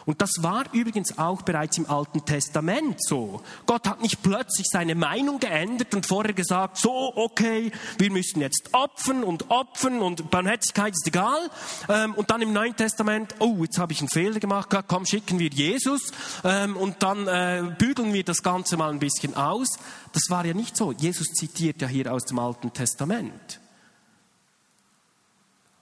Und 0.05 0.21
das 0.21 0.29
war 0.39 0.65
übrigens 0.71 1.17
auch 1.17 1.41
bereits 1.41 1.77
im 1.79 1.89
Alten 1.89 2.23
Testament 2.25 2.97
so. 3.03 3.41
Gott 3.65 3.87
hat 3.87 4.01
nicht 4.01 4.21
plötzlich 4.21 4.67
seine 4.71 4.93
Meinung 4.93 5.39
geändert 5.39 5.95
und 5.95 6.05
vorher 6.05 6.33
gesagt, 6.33 6.77
so, 6.77 7.11
okay, 7.15 7.71
wir 7.97 8.11
müssen 8.11 8.39
jetzt 8.39 8.69
opfern 8.73 9.23
und 9.23 9.49
opfern 9.49 10.01
und 10.01 10.29
Barmherzigkeit 10.29 10.93
ist 10.93 11.07
egal. 11.07 11.49
Ähm, 11.89 12.13
und 12.13 12.29
dann 12.29 12.41
im 12.43 12.53
Neuen 12.53 12.75
Testament, 12.75 13.33
oh, 13.39 13.63
jetzt 13.63 13.79
habe 13.79 13.93
ich 13.93 13.99
einen 13.99 14.09
Fehler 14.09 14.39
gemacht, 14.39 14.69
komm, 14.87 15.07
schicken 15.07 15.39
wir 15.39 15.49
Jesus 15.49 16.11
ähm, 16.43 16.77
und 16.77 17.01
dann 17.01 17.27
äh, 17.27 17.75
bügeln 17.77 18.13
wir 18.13 18.23
das 18.23 18.43
Ganze 18.43 18.77
mal 18.77 18.91
ein 18.91 18.99
bisschen 18.99 19.35
aus. 19.35 19.79
Das 20.13 20.29
war 20.29 20.45
ja 20.45 20.53
nicht 20.53 20.77
so. 20.77 20.91
Jesus 20.91 21.27
zitiert 21.33 21.81
ja 21.81 21.87
hier 21.87 22.13
aus 22.13 22.25
dem 22.25 22.37
Alten 22.37 22.71
Testament. 22.71 23.59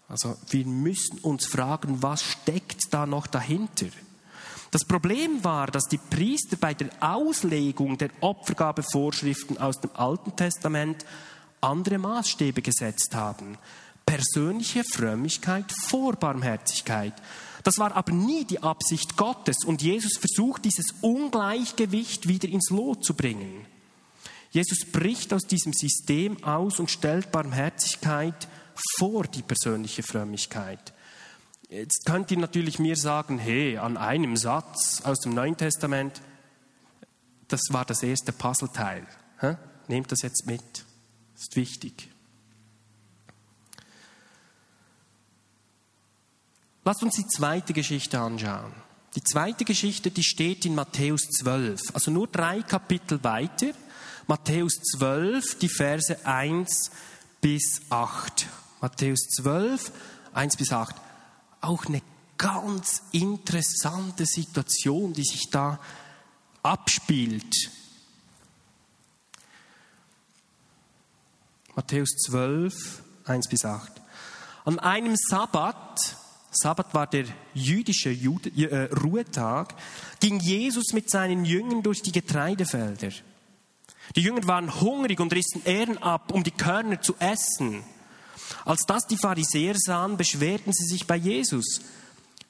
Also 0.08 0.38
wir 0.50 0.65
müssen 0.65 1.18
uns 1.20 1.46
fragen, 1.46 2.03
was 2.03 2.24
steckt 2.24 2.94
da 2.94 3.06
noch 3.06 3.27
dahinter? 3.27 3.88
Das 4.74 4.86
Problem 4.86 5.44
war, 5.44 5.68
dass 5.68 5.84
die 5.84 6.00
Priester 6.00 6.58
bei 6.58 6.74
der 6.74 6.89
Auslegung 7.00 7.96
der 7.96 8.10
Opfergabevorschriften 8.22 9.60
aus 9.60 9.80
dem 9.80 9.92
Alten 9.94 10.36
Testament 10.36 11.06
andere 11.62 12.00
Maßstäbe 12.00 12.63
gesetzt 12.63 13.13
haben. 13.13 13.60
Persönliche 14.03 14.84
Frömmigkeit 14.84 15.72
vor 15.72 16.13
Barmherzigkeit. 16.13 17.13
Das 17.63 17.77
war 17.77 17.96
aber 17.96 18.13
nie 18.13 18.46
die 18.46 18.63
Absicht 18.63 19.15
Gottes 19.15 19.58
und 19.63 19.84
Jesus 19.84 20.18
versucht 20.18 20.65
dieses 20.65 20.88
Ungleichgewicht 21.01 22.27
wieder 22.27 22.50
ins 22.50 22.72
Lot 22.72 23.06
zu 23.06 23.13
bringen. 23.13 23.68
Jesus 24.50 24.92
bricht 24.92 25.36
aus 25.36 25.44
diesem 25.44 25.74
System 25.74 26.44
aus 26.44 26.80
und 26.80 26.89
stellt 26.89 27.32
Barmherzigkeit 27.32 28.48
vor 28.98 29.25
die 29.25 29.44
persönliche 29.44 30.01
Frömmigkeit. 30.01 30.94
Jetzt 31.74 32.06
könnt 32.06 32.30
ihr 32.30 32.38
natürlich 32.38 32.77
mir 32.77 32.96
sagen, 32.96 33.39
hey, 33.39 33.80
an 33.80 33.98
einem 33.98 34.38
Satz 34.38 35.01
aus 35.01 35.22
dem 35.22 35.34
Neuen 35.34 35.58
Testament, 35.58 36.22
das 37.48 37.62
war 37.72 37.84
das 37.84 38.03
erste 38.03 38.32
Puzzleteil. 38.32 39.08
Nehmt 39.88 40.12
das 40.12 40.22
jetzt 40.22 40.46
mit, 40.46 40.62
ist 41.36 41.56
wichtig. 41.56 42.10
Lasst 46.86 47.01
uns 47.01 47.15
die 47.15 47.25
zweite 47.25 47.74
Geschichte 47.74 48.20
anschauen. 48.20 48.72
Die 49.15 49.24
zweite 49.24 49.65
Geschichte, 49.65 50.12
die 50.12 50.24
steht 50.24 50.68
in 50.68 50.75
Matthäus 50.75 51.24
12, 51.39 51.82
also 51.96 52.12
nur 52.12 52.27
drei 52.27 52.62
Kapitel 52.62 53.24
weiter. 53.24 53.72
Matthäus 54.27 54.74
12, 54.96 55.58
die 55.58 55.70
Verse 55.70 56.24
1 56.24 56.92
bis 57.42 57.82
8. 57.89 58.46
Matthäus 58.80 59.22
12, 59.38 59.92
1 60.36 60.58
bis 60.58 60.72
8 60.72 61.02
auch 61.63 61.86
eine 61.86 62.01
ganz 62.38 63.03
interessante 63.12 64.25
Situation, 64.25 65.13
die 65.13 65.24
sich 65.24 65.50
da 65.50 65.79
abspielt. 66.62 67.72
Matthäus 71.75 72.10
12, 72.27 73.03
1 73.25 73.50
bis 73.50 73.65
8. 73.65 73.91
An 74.65 74.79
einem 74.79 75.15
Sabbat, 75.15 76.17
Sabbat 76.51 76.93
war 76.93 77.08
der 77.08 77.25
jüdische 77.53 78.12
Jude, 78.12 78.50
äh, 78.50 78.93
Ruhetag, 78.93 79.74
ging 80.20 80.39
Jesus 80.39 80.93
mit 80.93 81.10
seinen 81.10 81.46
Jüngern 81.46 81.82
durch 81.82 82.01
die 82.01 82.12
Getreidefelder. 82.12 83.10
Die 84.15 84.22
Jünger 84.22 84.46
waren 84.48 84.79
hungrig 84.82 85.20
und 85.20 85.34
rissen 85.34 85.65
Ähren 85.65 85.98
ab, 85.98 86.32
um 86.32 86.43
die 86.43 86.51
Körner 86.51 87.01
zu 87.01 87.15
essen. 87.17 87.84
Als 88.65 88.85
das 88.85 89.05
die 89.07 89.17
Pharisäer 89.17 89.75
sahen, 89.77 90.17
beschwerten 90.17 90.73
sie 90.73 90.85
sich 90.85 91.07
bei 91.07 91.15
Jesus. 91.15 91.81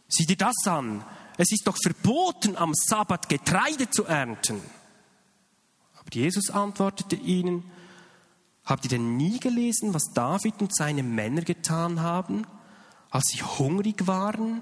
Sieh 0.07 0.25
dir 0.25 0.37
das 0.37 0.55
an. 0.65 1.03
Es 1.37 1.51
ist 1.51 1.65
doch 1.65 1.77
verboten, 1.81 2.55
am 2.55 2.73
Sabbat 2.73 3.29
Getreide 3.29 3.89
zu 3.89 4.05
ernten. 4.05 4.61
Aber 5.99 6.09
Jesus 6.13 6.49
antwortete 6.49 7.15
ihnen, 7.15 7.63
habt 8.65 8.85
ihr 8.85 8.89
denn 8.89 9.17
nie 9.17 9.39
gelesen, 9.39 9.93
was 9.93 10.13
David 10.13 10.61
und 10.61 10.75
seine 10.75 11.03
Männer 11.03 11.41
getan 11.41 12.01
haben? 12.01 12.45
Als 13.09 13.25
sie 13.31 13.41
hungrig 13.41 14.07
waren, 14.07 14.61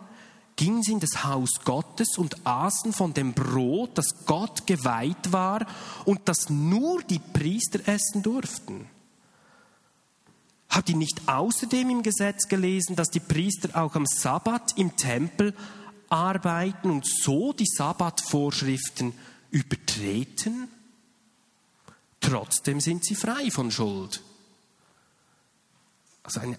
gingen 0.55 0.83
sie 0.83 0.93
in 0.93 0.99
das 0.99 1.23
Haus 1.23 1.49
Gottes 1.65 2.17
und 2.17 2.45
aßen 2.45 2.93
von 2.93 3.13
dem 3.13 3.33
Brot, 3.33 3.97
das 3.97 4.25
Gott 4.25 4.67
geweiht 4.67 5.31
war 5.31 5.65
und 6.05 6.21
das 6.25 6.49
nur 6.49 7.01
die 7.03 7.19
Priester 7.19 7.79
essen 7.87 8.21
durften. 8.21 8.87
Habt 10.71 10.87
ihr 10.87 10.95
nicht 10.95 11.27
außerdem 11.27 11.89
im 11.89 12.01
Gesetz 12.01 12.47
gelesen, 12.47 12.95
dass 12.95 13.09
die 13.09 13.19
Priester 13.19 13.69
auch 13.79 13.93
am 13.95 14.05
Sabbat 14.05 14.77
im 14.77 14.95
Tempel 14.95 15.53
arbeiten 16.07 16.89
und 16.89 17.05
so 17.05 17.51
die 17.51 17.67
Sabbatvorschriften 17.67 19.13
übertreten? 19.51 20.69
Trotzdem 22.21 22.79
sind 22.79 23.03
sie 23.03 23.15
frei 23.15 23.51
von 23.51 23.69
Schuld. 23.69 24.21
Also 26.23 26.39
eine, 26.39 26.57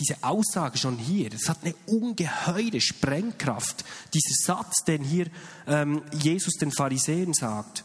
diese 0.00 0.16
Aussage 0.24 0.76
schon 0.76 0.98
hier, 0.98 1.32
es 1.32 1.48
hat 1.48 1.58
eine 1.62 1.74
ungeheure 1.86 2.80
Sprengkraft, 2.80 3.84
dieser 4.12 4.34
Satz, 4.34 4.82
den 4.84 5.04
hier 5.04 5.28
ähm, 5.68 6.02
Jesus 6.10 6.54
den 6.54 6.72
Pharisäern 6.72 7.34
sagt. 7.34 7.84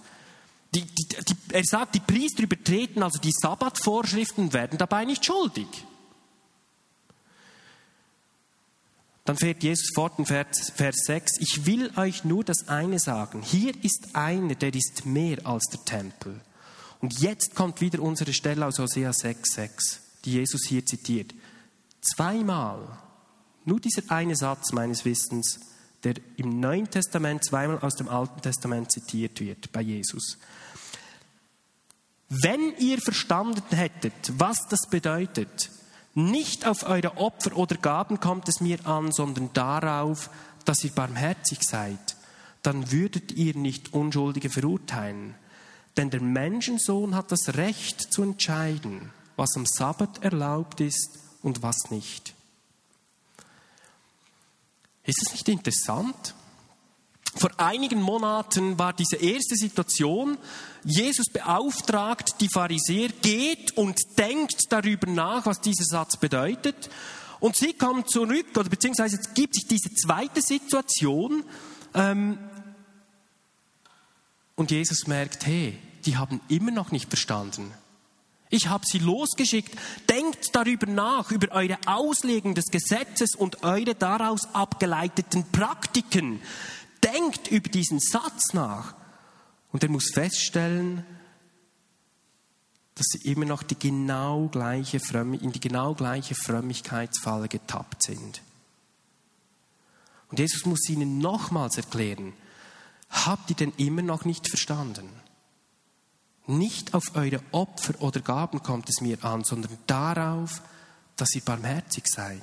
Die, 0.75 0.81
die, 0.81 1.05
die, 1.07 1.35
er 1.51 1.63
sagt, 1.63 1.95
die 1.95 1.99
Priester 1.99 2.43
übertreten 2.43 3.01
also 3.01 3.19
die 3.19 3.31
Sabbatvorschriften 3.31 4.45
und 4.45 4.53
werden 4.53 4.77
dabei 4.77 5.05
nicht 5.05 5.25
schuldig. 5.25 5.67
Dann 9.25 9.37
fährt 9.37 9.61
Jesus 9.61 9.91
fort 9.93 10.17
in 10.17 10.25
Vers, 10.25 10.71
Vers 10.75 11.03
6, 11.05 11.37
ich 11.39 11.67
will 11.67 11.91
euch 11.97 12.23
nur 12.23 12.43
das 12.43 12.67
eine 12.67 12.97
sagen, 12.97 13.43
hier 13.43 13.73
ist 13.83 14.15
einer, 14.15 14.55
der 14.55 14.73
ist 14.73 15.05
mehr 15.05 15.45
als 15.45 15.65
der 15.65 15.85
Tempel. 15.85 16.41
Und 16.99 17.19
jetzt 17.19 17.53
kommt 17.55 17.79
wieder 17.79 18.01
unsere 18.01 18.33
Stelle 18.33 18.65
aus 18.65 18.79
Hosea 18.79 19.13
6, 19.13 19.53
6, 19.53 20.01
die 20.25 20.33
Jesus 20.33 20.61
hier 20.67 20.85
zitiert. 20.85 21.33
Zweimal, 22.01 22.97
nur 23.65 23.79
dieser 23.79 24.01
eine 24.09 24.35
Satz 24.35 24.71
meines 24.71 25.05
Wissens, 25.05 25.59
der 26.03 26.15
im 26.37 26.59
Neuen 26.59 26.89
Testament 26.89 27.43
zweimal 27.43 27.79
aus 27.79 27.95
dem 27.95 28.07
Alten 28.07 28.41
Testament 28.41 28.91
zitiert 28.91 29.39
wird 29.39 29.71
bei 29.71 29.81
Jesus. 29.81 30.37
Wenn 32.29 32.75
ihr 32.77 32.99
verstanden 32.99 33.75
hättet, 33.75 34.13
was 34.37 34.67
das 34.67 34.87
bedeutet, 34.89 35.71
nicht 36.13 36.67
auf 36.67 36.87
eure 36.87 37.17
Opfer 37.17 37.55
oder 37.57 37.75
Gaben 37.75 38.19
kommt 38.19 38.47
es 38.49 38.61
mir 38.61 38.85
an, 38.85 39.11
sondern 39.11 39.51
darauf, 39.53 40.29
dass 40.65 40.83
ihr 40.83 40.91
barmherzig 40.91 41.63
seid, 41.63 42.15
dann 42.61 42.91
würdet 42.91 43.31
ihr 43.31 43.55
nicht 43.55 43.93
Unschuldige 43.93 44.49
verurteilen. 44.49 45.35
Denn 45.97 46.09
der 46.09 46.21
Menschensohn 46.21 47.15
hat 47.15 47.31
das 47.31 47.55
Recht 47.55 48.13
zu 48.13 48.21
entscheiden, 48.21 49.11
was 49.35 49.55
am 49.55 49.65
Sabbat 49.65 50.23
erlaubt 50.23 50.81
ist 50.81 51.19
und 51.41 51.63
was 51.63 51.89
nicht. 51.89 52.35
Ist 55.03 55.21
es 55.25 55.31
nicht 55.31 55.49
interessant? 55.49 56.35
Vor 57.35 57.51
einigen 57.57 58.01
Monaten 58.01 58.77
war 58.79 58.93
diese 58.93 59.17
erste 59.17 59.55
Situation, 59.55 60.37
Jesus 60.83 61.27
beauftragt 61.27 62.41
die 62.41 62.49
Pharisäer, 62.51 63.09
geht 63.21 63.77
und 63.77 63.97
denkt 64.17 64.63
darüber 64.69 65.07
nach, 65.07 65.45
was 65.45 65.61
dieser 65.61 65.85
Satz 65.85 66.17
bedeutet. 66.17 66.89
Und 67.39 67.55
sie 67.55 67.73
kommen 67.73 68.07
zurück, 68.07 68.47
oder 68.57 68.69
beziehungsweise 68.69 69.17
es 69.17 69.33
gibt 69.33 69.55
sich 69.55 69.67
diese 69.67 69.93
zweite 69.93 70.41
Situation, 70.41 71.43
ähm, 71.93 72.37
und 74.55 74.71
Jesus 74.71 75.07
merkt, 75.07 75.45
hey, 75.45 75.77
die 76.05 76.17
haben 76.17 76.41
immer 76.49 76.71
noch 76.71 76.91
nicht 76.91 77.07
verstanden. 77.07 77.71
Ich 78.49 78.67
habe 78.67 78.85
sie 78.85 78.99
losgeschickt. 78.99 79.77
Denkt 80.09 80.55
darüber 80.55 80.87
nach, 80.87 81.31
über 81.31 81.51
eure 81.51 81.77
Auslegung 81.85 82.55
des 82.55 82.65
Gesetzes 82.65 83.35
und 83.35 83.63
eure 83.63 83.93
daraus 83.93 84.53
abgeleiteten 84.53 85.45
Praktiken. 85.51 86.41
Denkt 87.03 87.49
über 87.49 87.69
diesen 87.69 87.99
Satz 87.99 88.53
nach. 88.53 88.95
Und 89.71 89.83
er 89.83 89.89
muss 89.89 90.11
feststellen, 90.11 91.05
dass 92.95 93.05
sie 93.11 93.31
immer 93.31 93.45
noch 93.45 93.63
die 93.63 93.77
genau 93.77 94.47
gleiche 94.47 94.97
in 94.97 95.51
die 95.51 95.59
genau 95.59 95.93
gleiche 95.93 96.35
Frömmigkeitsfalle 96.35 97.47
getappt 97.47 98.03
sind. 98.03 98.41
Und 100.29 100.39
Jesus 100.39 100.65
muss 100.65 100.89
ihnen 100.89 101.19
nochmals 101.19 101.77
erklären, 101.77 102.33
habt 103.09 103.49
ihr 103.51 103.55
denn 103.55 103.73
immer 103.77 104.01
noch 104.01 104.25
nicht 104.25 104.49
verstanden? 104.49 105.09
Nicht 106.49 106.95
auf 106.95 107.15
eure 107.15 107.41
Opfer 107.51 107.93
oder 108.01 108.21
Gaben 108.21 108.63
kommt 108.63 108.89
es 108.89 109.01
mir 109.01 109.23
an, 109.23 109.43
sondern 109.43 109.77
darauf, 109.85 110.63
dass 111.15 111.35
ihr 111.35 111.43
barmherzig 111.43 112.05
seid. 112.07 112.41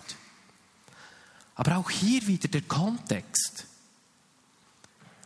Aber 1.56 1.78
auch 1.78 1.90
hier 1.90 2.24
wieder 2.28 2.46
der 2.46 2.62
Kontext. 2.62 3.66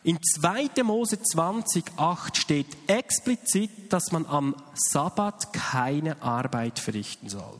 In 0.02 0.18
2. 0.22 0.82
Mose 0.82 1.20
20, 1.20 1.92
8 1.98 2.34
steht 2.38 2.74
explizit, 2.86 3.92
dass 3.92 4.12
man 4.12 4.24
am 4.24 4.56
Sabbat 4.72 5.52
keine 5.52 6.22
Arbeit 6.22 6.78
verrichten 6.78 7.28
soll. 7.28 7.58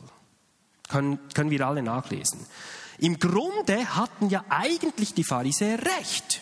Können, 0.89 1.19
können 1.35 1.51
wir 1.51 1.67
alle 1.67 1.83
nachlesen. 1.83 2.39
Im 2.97 3.19
Grunde 3.19 3.95
hatten 3.95 4.29
ja 4.29 4.43
eigentlich 4.49 5.13
die 5.13 5.23
Pharisäer 5.23 5.77
recht. 5.85 6.41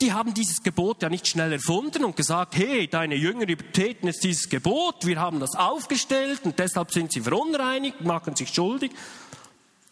Die 0.00 0.12
haben 0.12 0.32
dieses 0.32 0.62
Gebot 0.62 1.02
ja 1.02 1.08
nicht 1.08 1.28
schnell 1.28 1.52
erfunden 1.52 2.04
und 2.04 2.16
gesagt, 2.16 2.56
hey, 2.56 2.88
deine 2.88 3.16
Jünger 3.16 3.48
übertreten 3.48 4.06
jetzt 4.06 4.24
dieses 4.24 4.48
Gebot, 4.48 5.06
wir 5.06 5.20
haben 5.20 5.40
das 5.40 5.54
aufgestellt 5.54 6.40
und 6.44 6.58
deshalb 6.58 6.90
sind 6.92 7.12
sie 7.12 7.20
verunreinigt, 7.20 8.00
machen 8.00 8.34
sich 8.34 8.48
schuldig. 8.48 8.92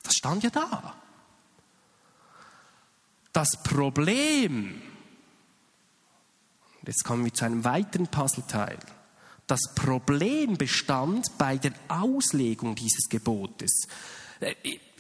Das 0.03 0.15
stand 0.15 0.43
ja 0.45 0.51
da. 0.51 0.95
Das 3.33 3.63
Problem 3.63 4.81
Jetzt 6.89 7.05
kommen 7.05 7.23
wir 7.23 7.35
zu 7.35 7.45
einem 7.45 7.65
weiteren 7.65 8.07
Puzzleteil. 8.07 8.79
Das 9.47 9.61
Problem 9.75 10.57
bestand 10.57 11.37
bei 11.37 11.59
der 11.59 11.73
Auslegung 11.89 12.77
dieses 12.77 13.11
Gebotes. 13.11 13.87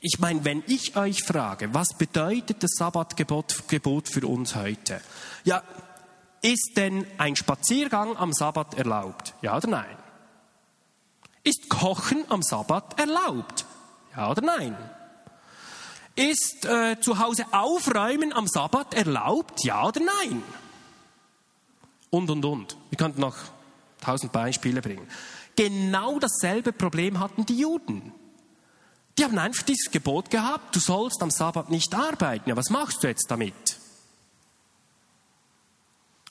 Ich 0.01 0.19
meine, 0.19 0.45
wenn 0.45 0.63
ich 0.67 0.97
euch 0.97 1.25
frage, 1.25 1.75
was 1.75 1.95
bedeutet 1.95 2.63
das 2.63 2.73
Sabbatgebot 2.77 3.69
Gebot 3.69 4.09
für 4.09 4.27
uns 4.27 4.55
heute? 4.55 5.01
Ja, 5.45 5.63
ist 6.41 6.75
denn 6.77 7.07
ein 7.19 7.35
Spaziergang 7.35 8.17
am 8.17 8.33
Sabbat 8.33 8.75
erlaubt? 8.75 9.35
Ja 9.43 9.57
oder 9.57 9.69
nein? 9.69 9.97
Ist 11.43 11.69
Kochen 11.69 12.25
am 12.29 12.43
Sabbat 12.43 12.99
erlaubt? 13.01 13.67
Ja 14.17 14.31
oder 14.31 14.43
nein? 14.43 14.77
Ist 16.15 16.65
äh, 16.65 17.01
zu 17.01 17.19
Hause 17.19 17.47
Aufräumen 17.53 18.33
am 18.33 18.47
Sabbat 18.47 18.95
erlaubt? 18.95 19.65
Ja 19.65 19.87
oder 19.87 20.01
nein? 20.01 20.43
und, 22.11 22.31
und, 22.31 22.45
und. 22.45 22.77
Wir 22.91 22.99
könnten 22.99 23.21
noch 23.21 23.37
tausend 24.01 24.33
Beispiele 24.33 24.81
bringen. 24.81 25.07
Genau 25.57 26.19
dasselbe 26.19 26.73
Problem 26.73 27.21
hatten 27.21 27.45
die 27.45 27.59
Juden. 27.59 28.13
Die 29.19 29.25
haben 29.25 29.39
einfach 29.39 29.65
dieses 29.65 29.91
Gebot 29.91 30.31
gehabt, 30.31 30.77
du 30.77 30.81
sollst 30.81 31.21
am 31.23 31.31
Sabbat 31.31 31.71
nicht 31.71 31.93
arbeiten. 31.93 32.49
Ja, 32.49 32.57
was 32.57 32.71
machst 32.71 33.03
du 33.03 33.09
jetzt 33.09 33.29
damit? 33.29 33.79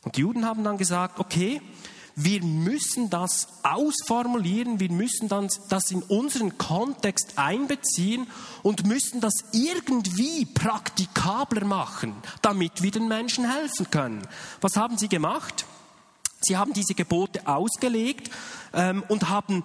Und 0.03 0.15
die 0.15 0.21
Juden 0.21 0.45
haben 0.45 0.63
dann 0.63 0.77
gesagt, 0.77 1.19
okay, 1.19 1.61
wir 2.15 2.41
müssen 2.41 3.09
das 3.09 3.47
ausformulieren, 3.61 4.79
wir 4.79 4.89
müssen 4.89 5.27
dann 5.27 5.49
das 5.69 5.91
in 5.91 6.01
unseren 6.01 6.57
Kontext 6.57 7.33
einbeziehen 7.35 8.25
und 8.63 8.87
müssen 8.87 9.21
das 9.21 9.33
irgendwie 9.51 10.45
praktikabler 10.45 11.65
machen, 11.65 12.15
damit 12.41 12.81
wir 12.81 12.89
den 12.89 13.07
Menschen 13.07 13.51
helfen 13.51 13.91
können. 13.91 14.25
Was 14.61 14.77
haben 14.77 14.97
sie 14.97 15.09
gemacht? 15.09 15.65
Sie 16.39 16.57
haben 16.57 16.73
diese 16.73 16.95
Gebote 16.95 17.47
ausgelegt 17.47 18.31
ähm, 18.73 19.03
und 19.09 19.29
haben 19.29 19.63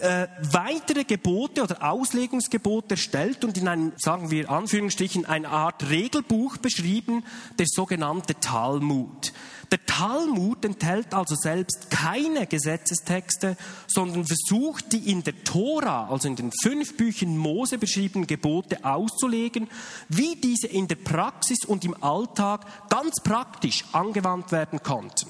äh, 0.00 0.28
weitere 0.52 1.04
Gebote 1.04 1.62
oder 1.62 1.90
Auslegungsgebote 1.90 2.90
erstellt 2.90 3.44
und 3.44 3.56
in 3.56 3.68
einem, 3.68 3.92
sagen 3.96 4.30
wir 4.30 4.50
Anführungsstrichen, 4.50 5.26
eine 5.26 5.48
Art 5.48 5.88
Regelbuch 5.88 6.56
beschrieben, 6.56 7.24
der 7.58 7.66
sogenannte 7.68 8.34
Talmud. 8.34 9.32
Der 9.70 9.84
Talmud 9.86 10.64
enthält 10.64 11.14
also 11.14 11.36
selbst 11.36 11.90
keine 11.90 12.46
Gesetzestexte, 12.46 13.56
sondern 13.86 14.24
versucht, 14.24 14.92
die 14.92 15.10
in 15.10 15.22
der 15.22 15.44
Tora, 15.44 16.08
also 16.08 16.26
in 16.26 16.34
den 16.34 16.50
fünf 16.62 16.96
Büchern 16.96 17.36
Mose 17.36 17.78
beschriebenen 17.78 18.26
Gebote 18.26 18.84
auszulegen, 18.84 19.68
wie 20.08 20.34
diese 20.34 20.66
in 20.66 20.88
der 20.88 20.96
Praxis 20.96 21.64
und 21.64 21.84
im 21.84 22.02
Alltag 22.02 22.66
ganz 22.88 23.22
praktisch 23.22 23.84
angewandt 23.92 24.50
werden 24.50 24.82
konnten. 24.82 25.28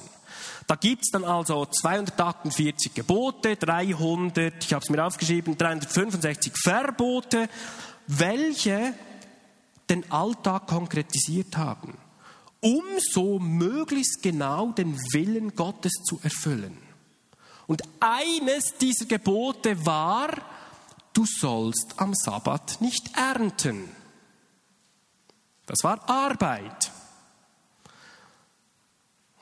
Da 0.71 0.77
gibt 0.77 1.03
es 1.03 1.11
dann 1.11 1.25
also 1.25 1.67
248 1.67 2.95
Gebote, 2.95 3.57
300, 3.57 4.65
ich 4.65 4.73
habe 4.73 4.85
es 4.85 4.89
mir 4.89 5.05
aufgeschrieben, 5.05 5.59
365 5.59 6.53
Verbote, 6.63 7.49
welche 8.07 8.95
den 9.89 10.09
Alltag 10.13 10.69
konkretisiert 10.69 11.57
haben, 11.57 11.99
um 12.61 12.85
so 13.01 13.41
möglichst 13.41 14.23
genau 14.23 14.71
den 14.71 14.97
Willen 15.13 15.57
Gottes 15.57 16.05
zu 16.05 16.21
erfüllen. 16.23 16.79
Und 17.67 17.83
eines 17.99 18.77
dieser 18.81 19.07
Gebote 19.07 19.85
war, 19.85 20.31
du 21.13 21.25
sollst 21.27 21.95
am 21.97 22.15
Sabbat 22.15 22.81
nicht 22.81 23.17
ernten. 23.17 23.89
Das 25.67 25.83
war 25.83 26.09
Arbeit. 26.09 26.93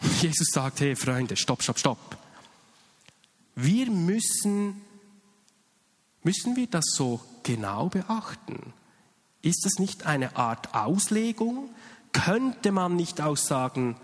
Jesus 0.00 0.48
sagt, 0.52 0.80
hey 0.80 0.96
Freunde, 0.96 1.36
stopp, 1.36 1.62
stopp, 1.62 1.78
stopp. 1.78 2.16
Wir 3.54 3.90
müssen, 3.90 4.80
müssen 6.22 6.54
wir 6.54 6.68
das 6.68 6.84
so 6.94 7.20
genau 7.42 7.88
beachten? 7.88 8.72
Ist 9.42 9.64
das 9.64 9.78
nicht 9.78 10.06
eine 10.06 10.36
Art 10.36 10.74
Auslegung? 10.74 11.70
Könnte 12.12 12.72
man 12.72 12.96
nicht 12.96 13.20
auch 13.20 13.36
sagen, 13.36 13.96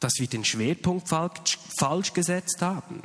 dass 0.00 0.14
wir 0.18 0.26
den 0.26 0.44
Schwerpunkt 0.44 1.08
falsch, 1.08 1.58
falsch 1.78 2.12
gesetzt 2.12 2.60
haben? 2.60 3.02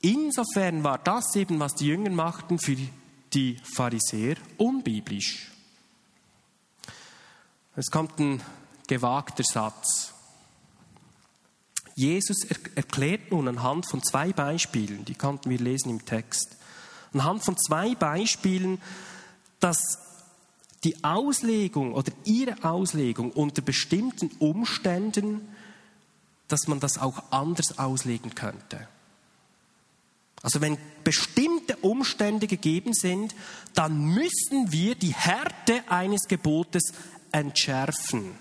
Insofern 0.00 0.84
war 0.84 0.98
das 0.98 1.34
eben, 1.36 1.58
was 1.58 1.74
die 1.74 1.86
Jünger 1.86 2.10
machten, 2.10 2.58
für 2.58 2.76
die 3.32 3.56
Pharisäer 3.74 4.36
unbiblisch. 4.56 5.50
Es 7.76 7.90
kommt 7.90 8.18
ein 8.18 8.42
gewagter 8.88 9.44
Satz. 9.44 10.12
Jesus 11.94 12.44
erklärt 12.74 13.30
nun 13.30 13.48
anhand 13.48 13.88
von 13.88 14.02
zwei 14.02 14.32
Beispielen, 14.32 15.04
die 15.04 15.14
konnten 15.14 15.50
wir 15.50 15.58
lesen 15.58 15.90
im 15.90 16.04
Text, 16.04 16.56
anhand 17.12 17.44
von 17.44 17.56
zwei 17.56 17.94
Beispielen, 17.94 18.80
dass 19.60 19.98
die 20.84 21.02
Auslegung 21.02 21.92
oder 21.92 22.12
ihre 22.24 22.62
Auslegung 22.64 23.32
unter 23.32 23.62
bestimmten 23.62 24.30
Umständen, 24.38 25.48
dass 26.46 26.68
man 26.68 26.78
das 26.78 26.98
auch 26.98 27.22
anders 27.30 27.78
auslegen 27.78 28.34
könnte. 28.34 28.86
Also 30.42 30.60
wenn 30.60 30.78
bestimmte 31.02 31.76
Umstände 31.78 32.46
gegeben 32.46 32.94
sind, 32.94 33.34
dann 33.74 33.98
müssen 33.98 34.70
wir 34.70 34.94
die 34.94 35.14
Härte 35.14 35.82
eines 35.88 36.28
Gebotes 36.28 36.92
entschärfen. 37.32 38.38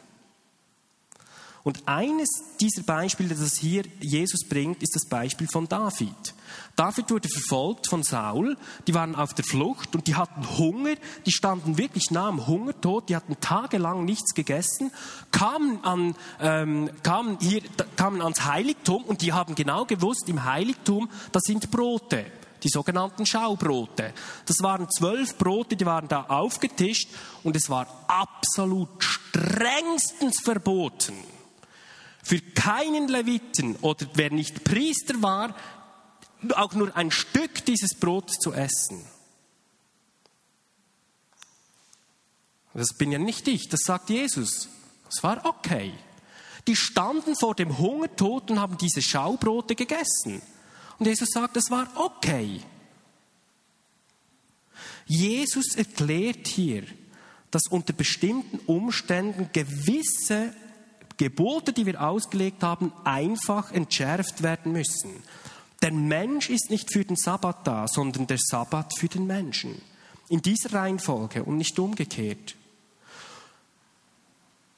Und 1.67 1.85
eines 1.85 2.29
dieser 2.61 2.83
Beispiele, 2.83 3.35
das 3.35 3.57
hier 3.57 3.83
Jesus 3.99 4.47
bringt, 4.47 4.81
ist 4.81 4.95
das 4.95 5.05
Beispiel 5.05 5.49
von 5.51 5.67
David. 5.67 6.33
David 6.77 7.11
wurde 7.11 7.27
verfolgt 7.27 7.89
von 7.89 8.03
Saul, 8.03 8.55
die 8.87 8.93
waren 8.93 9.15
auf 9.15 9.33
der 9.33 9.43
Flucht 9.43 9.93
und 9.93 10.07
die 10.07 10.15
hatten 10.15 10.47
Hunger, 10.57 10.95
die 11.25 11.31
standen 11.33 11.77
wirklich 11.77 12.09
nah 12.09 12.29
am 12.29 12.47
Hungertod, 12.47 13.09
die 13.09 13.17
hatten 13.17 13.35
tagelang 13.41 14.05
nichts 14.05 14.33
gegessen, 14.33 14.93
kamen, 15.31 15.83
an, 15.83 16.15
ähm, 16.39 16.89
kamen, 17.03 17.37
hier, 17.41 17.61
kamen 17.97 18.21
ans 18.21 18.45
Heiligtum 18.45 19.03
und 19.03 19.21
die 19.21 19.33
haben 19.33 19.53
genau 19.53 19.83
gewusst, 19.83 20.29
im 20.29 20.45
Heiligtum, 20.45 21.09
das 21.33 21.43
sind 21.43 21.69
Brote 21.69 22.27
die 22.63 22.69
sogenannten 22.69 23.25
Schaubrote. 23.25 24.13
Das 24.47 24.57
waren 24.61 24.89
zwölf 24.89 25.37
Brote, 25.37 25.75
die 25.75 25.85
waren 25.85 26.07
da 26.07 26.23
aufgetischt 26.29 27.07
und 27.43 27.55
es 27.55 27.69
war 27.69 27.85
absolut 28.07 29.03
strengstens 29.03 30.41
verboten 30.41 31.13
für 32.27 32.41
keinen 32.41 33.07
Leviten 33.07 33.77
oder 33.77 34.05
wer 34.15 34.29
nicht 34.29 34.65
Priester 34.65 35.21
war, 35.21 35.55
auch 36.55 36.73
nur 36.73 36.93
ein 36.93 37.09
Stück 37.09 37.63
dieses 37.63 37.93
Brotes 37.93 38.35
zu 38.39 38.51
essen. 38.51 39.05
Das 42.73 42.97
bin 42.97 43.13
ja 43.13 43.17
nicht 43.17 43.47
ich, 43.47 43.69
das 43.69 43.79
sagt 43.85 44.09
Jesus. 44.09 44.67
Das 45.05 45.23
war 45.23 45.45
okay. 45.45 45.93
Die 46.67 46.75
standen 46.75 47.37
vor 47.37 47.55
dem 47.55 47.77
Hungertod 47.77 48.51
und 48.51 48.59
haben 48.59 48.77
diese 48.77 49.01
Schaubrote 49.01 49.73
gegessen. 49.73 50.41
Und 50.99 51.05
Jesus 51.05 51.29
sagt, 51.31 51.55
das 51.55 51.71
war 51.71 51.89
okay. 51.95 52.59
Jesus 55.05 55.75
erklärt 55.75 56.45
hier, 56.45 56.83
dass 57.51 57.63
unter 57.69 57.93
bestimmten 57.93 58.59
Umständen 58.65 59.49
gewisse 59.53 60.53
Gebote, 61.17 61.73
die 61.73 61.85
wir 61.85 62.01
ausgelegt 62.01 62.63
haben, 62.63 62.93
einfach 63.03 63.71
entschärft 63.71 64.43
werden 64.43 64.71
müssen. 64.71 65.11
Der 65.81 65.91
Mensch 65.91 66.49
ist 66.49 66.69
nicht 66.69 66.91
für 66.91 67.03
den 67.03 67.15
Sabbat 67.15 67.65
da, 67.65 67.87
sondern 67.87 68.27
der 68.27 68.39
Sabbat 68.39 68.97
für 68.97 69.07
den 69.07 69.27
Menschen. 69.27 69.81
In 70.29 70.41
dieser 70.41 70.73
Reihenfolge 70.73 71.43
und 71.43 71.57
nicht 71.57 71.77
umgekehrt. 71.79 72.55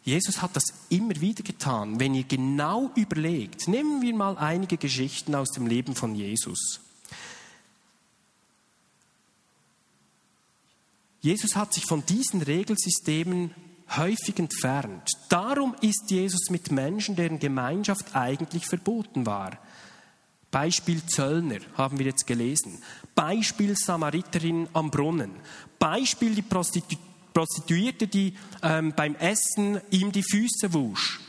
Jesus 0.04 0.41
hat 0.41 0.56
das 0.56 0.63
immer 0.89 1.19
wieder 1.21 1.43
getan. 1.43 1.99
Wenn 1.99 2.15
ihr 2.15 2.23
genau 2.23 2.91
überlegt, 2.95 3.67
nehmen 3.67 4.02
wir 4.02 4.15
mal 4.15 4.38
einige 4.38 4.78
Geschichten 4.78 5.36
aus 5.36 5.52
dem 5.52 5.67
Leben 5.67 5.95
von 5.95 6.15
Jesus. 6.15 6.80
Jesus 11.21 11.56
hat 11.56 11.73
sich 11.73 11.86
von 11.86 12.06
diesen 12.06 12.41
Regelsystemen 12.41 13.54
häufig 13.97 14.39
entfernt. 14.39 15.10
Darum 15.30 15.75
ist 15.82 16.10
Jesus 16.10 16.49
mit 16.49 16.71
Menschen, 16.71 17.15
deren 17.15 17.39
Gemeinschaft 17.39 18.15
eigentlich 18.15 18.65
verboten 18.65 19.25
war. 19.25 19.58
Beispiel 20.52 21.06
Zöllner 21.06 21.60
haben 21.78 21.99
wir 21.99 22.08
jetzt 22.08 22.25
gelesen. 22.25 22.82
Beispiel 23.13 23.75
Samariterin 23.75 24.67
am 24.73 24.89
Brunnen. 24.89 25.32
Beispiel 25.78 26.36
die 26.36 26.41
Prostitu 26.41 26.95
Prostituierte, 27.32 28.08
die 28.08 28.34
ähm, 28.63 28.91
beim 28.95 29.15
Essen 29.15 29.80
ihm 29.91 30.12
die 30.12 30.23
Füße 30.23 30.73
wusch. 30.73 31.19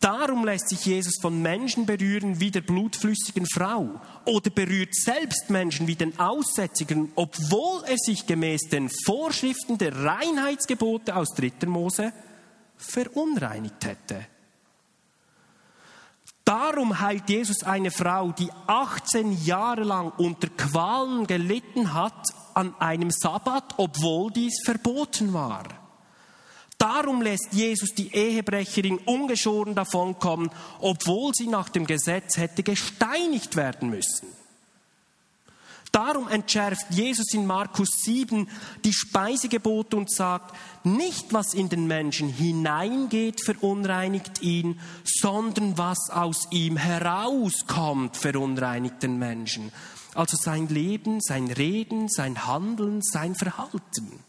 Darum 0.00 0.44
lässt 0.44 0.68
sich 0.68 0.84
Jesus 0.84 1.14
von 1.20 1.40
Menschen 1.40 1.86
berühren 1.86 2.38
wie 2.38 2.50
der 2.50 2.60
blutflüssigen 2.60 3.46
Frau 3.46 4.00
oder 4.26 4.50
berührt 4.50 4.94
selbst 4.94 5.48
Menschen 5.48 5.86
wie 5.86 5.96
den 5.96 6.18
Aussätzigen, 6.18 7.12
obwohl 7.14 7.84
er 7.86 7.96
sich 7.96 8.26
gemäß 8.26 8.68
den 8.70 8.90
Vorschriften 9.06 9.78
der 9.78 9.96
Reinheitsgebote 9.96 11.16
aus 11.16 11.30
3. 11.36 11.66
Mose 11.66 12.12
verunreinigt 12.76 13.84
hätte. 13.86 14.26
Darum 16.44 17.00
heilt 17.00 17.30
Jesus 17.30 17.62
eine 17.62 17.90
Frau, 17.90 18.32
die 18.32 18.50
18 18.66 19.44
Jahre 19.44 19.84
lang 19.84 20.12
unter 20.18 20.48
Qualen 20.48 21.26
gelitten 21.26 21.94
hat, 21.94 22.28
an 22.52 22.74
einem 22.78 23.10
Sabbat, 23.10 23.74
obwohl 23.78 24.30
dies 24.30 24.60
verboten 24.64 25.32
war. 25.32 25.64
Darum 26.84 27.22
lässt 27.22 27.48
Jesus 27.52 27.94
die 27.94 28.14
Ehebrecherin 28.14 28.98
ungeschoren 28.98 29.74
davonkommen, 29.74 30.50
obwohl 30.80 31.32
sie 31.34 31.46
nach 31.46 31.70
dem 31.70 31.86
Gesetz 31.86 32.36
hätte 32.36 32.62
gesteinigt 32.62 33.56
werden 33.56 33.88
müssen. 33.88 34.28
Darum 35.92 36.28
entschärft 36.28 36.84
Jesus 36.90 37.32
in 37.32 37.46
Markus 37.46 37.88
7 38.02 38.46
die 38.84 38.92
Speisegebote 38.92 39.96
und 39.96 40.12
sagt, 40.12 40.54
nicht 40.84 41.32
was 41.32 41.54
in 41.54 41.70
den 41.70 41.86
Menschen 41.86 42.28
hineingeht, 42.28 43.42
verunreinigt 43.42 44.42
ihn, 44.42 44.78
sondern 45.04 45.78
was 45.78 46.10
aus 46.10 46.48
ihm 46.50 46.76
herauskommt, 46.76 48.18
verunreinigt 48.18 49.02
den 49.02 49.18
Menschen. 49.18 49.72
Also 50.14 50.36
sein 50.36 50.68
Leben, 50.68 51.22
sein 51.22 51.50
Reden, 51.50 52.10
sein 52.10 52.46
Handeln, 52.46 53.00
sein 53.00 53.34
Verhalten. 53.34 54.23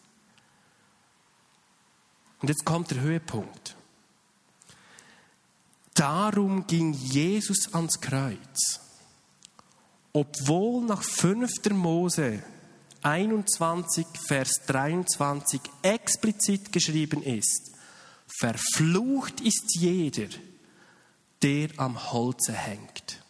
Und 2.41 2.49
jetzt 2.49 2.65
kommt 2.65 2.91
der 2.91 3.01
Höhepunkt. 3.01 3.75
Darum 5.93 6.67
ging 6.67 6.93
Jesus 6.93 7.73
ans 7.73 8.01
Kreuz, 8.01 8.81
obwohl 10.11 10.85
nach 10.85 11.01
5. 11.01 11.71
Mose 11.71 12.43
21, 13.01 14.05
Vers 14.27 14.61
23 14.65 15.61
explizit 15.83 16.71
geschrieben 16.71 17.23
ist, 17.23 17.71
verflucht 18.27 19.39
ist 19.41 19.75
jeder, 19.75 20.27
der 21.41 21.69
am 21.77 22.11
Holze 22.11 22.51
hängt. 22.51 23.23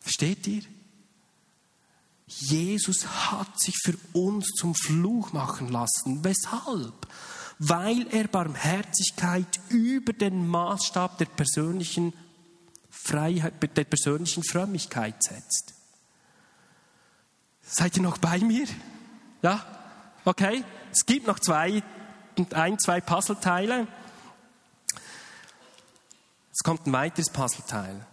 Versteht 0.00 0.46
ihr? 0.46 0.62
Jesus 2.40 3.04
hat 3.06 3.60
sich 3.60 3.74
für 3.82 3.94
uns 4.12 4.46
zum 4.54 4.74
Fluch 4.74 5.32
machen 5.32 5.68
lassen. 5.68 6.22
Weshalb? 6.22 7.08
Weil 7.58 8.06
er 8.12 8.28
Barmherzigkeit 8.28 9.60
über 9.68 10.12
den 10.12 10.46
Maßstab 10.46 11.18
der 11.18 11.24
persönlichen 11.24 12.12
Freiheit, 12.90 13.54
der 13.76 13.84
persönlichen 13.84 14.44
Frömmigkeit 14.44 15.20
setzt. 15.22 15.74
Seid 17.62 17.96
ihr 17.96 18.02
noch 18.02 18.18
bei 18.18 18.38
mir? 18.38 18.66
Ja? 19.42 19.64
Okay? 20.24 20.64
Es 20.92 21.04
gibt 21.04 21.26
noch 21.26 21.40
zwei, 21.40 21.82
ein, 22.52 22.78
zwei 22.78 23.00
Puzzleteile. 23.00 23.88
Es 26.52 26.62
kommt 26.62 26.86
ein 26.86 26.92
weiteres 26.92 27.30
Puzzleteil 27.30 28.06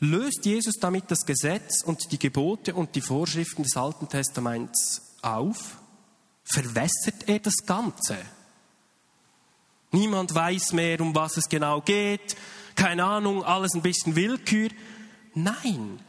löst 0.00 0.44
Jesus 0.44 0.74
damit 0.80 1.10
das 1.10 1.24
Gesetz 1.24 1.82
und 1.82 2.10
die 2.10 2.18
Gebote 2.18 2.74
und 2.74 2.94
die 2.94 3.00
Vorschriften 3.00 3.62
des 3.62 3.76
Alten 3.76 4.08
Testaments 4.08 5.16
auf? 5.22 5.78
Verwässert 6.42 7.28
er 7.28 7.38
das 7.38 7.56
Ganze? 7.64 8.18
Niemand 9.92 10.34
weiß 10.34 10.72
mehr, 10.72 11.00
um 11.00 11.14
was 11.14 11.36
es 11.36 11.48
genau 11.48 11.80
geht. 11.80 12.36
Keine 12.74 13.04
Ahnung, 13.04 13.44
alles 13.44 13.74
ein 13.74 13.82
bisschen 13.82 14.16
Willkür. 14.16 14.70
Nein, 15.34 16.00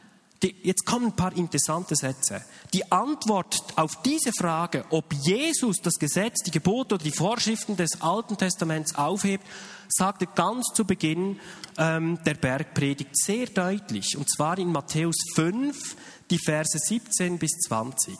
die, 0.43 0.55
jetzt 0.63 0.85
kommen 0.85 1.07
ein 1.07 1.15
paar 1.15 1.35
interessante 1.35 1.95
Sätze. 1.95 2.43
Die 2.73 2.91
Antwort 2.91 3.63
auf 3.75 4.01
diese 4.01 4.31
Frage, 4.33 4.85
ob 4.89 5.13
Jesus 5.13 5.77
das 5.77 5.95
Gesetz, 5.99 6.41
die 6.43 6.51
Gebote 6.51 6.95
oder 6.95 7.03
die 7.03 7.11
Vorschriften 7.11 7.77
des 7.77 8.01
Alten 8.01 8.37
Testaments 8.37 8.95
aufhebt, 8.95 9.45
sagte 9.87 10.25
ganz 10.25 10.67
zu 10.73 10.85
Beginn 10.85 11.39
ähm, 11.77 12.19
der 12.25 12.35
Bergpredigt 12.35 13.15
sehr 13.15 13.47
deutlich. 13.47 14.17
Und 14.17 14.29
zwar 14.31 14.57
in 14.57 14.71
Matthäus 14.71 15.17
5, 15.35 15.95
die 16.29 16.39
Verse 16.39 16.77
17 16.77 17.37
bis 17.37 17.51
20. 17.67 18.17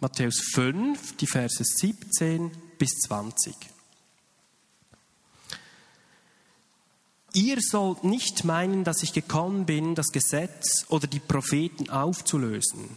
Matthäus 0.00 0.40
5, 0.52 1.16
die 1.16 1.26
Verse 1.26 1.62
17 1.64 2.50
bis 2.78 2.90
20. 3.06 3.75
Ihr 7.36 7.58
sollt 7.60 8.02
nicht 8.02 8.44
meinen, 8.44 8.82
dass 8.82 9.02
ich 9.02 9.12
gekommen 9.12 9.66
bin, 9.66 9.94
das 9.94 10.06
Gesetz 10.06 10.86
oder 10.88 11.06
die 11.06 11.20
Propheten 11.20 11.90
aufzulösen. 11.90 12.88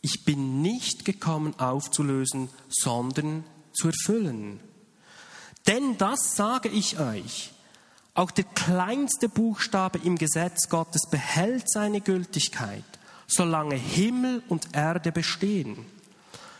Ich 0.00 0.24
bin 0.24 0.62
nicht 0.62 1.04
gekommen 1.04 1.52
aufzulösen, 1.60 2.48
sondern 2.70 3.44
zu 3.74 3.88
erfüllen. 3.88 4.60
Denn 5.66 5.98
das 5.98 6.36
sage 6.36 6.70
ich 6.70 7.00
euch. 7.00 7.52
Auch 8.14 8.30
der 8.30 8.44
kleinste 8.44 9.28
Buchstabe 9.28 9.98
im 9.98 10.16
Gesetz 10.16 10.70
Gottes 10.70 11.02
behält 11.10 11.70
seine 11.70 12.00
Gültigkeit, 12.00 12.84
solange 13.26 13.74
Himmel 13.74 14.42
und 14.48 14.74
Erde 14.74 15.12
bestehen. 15.12 15.84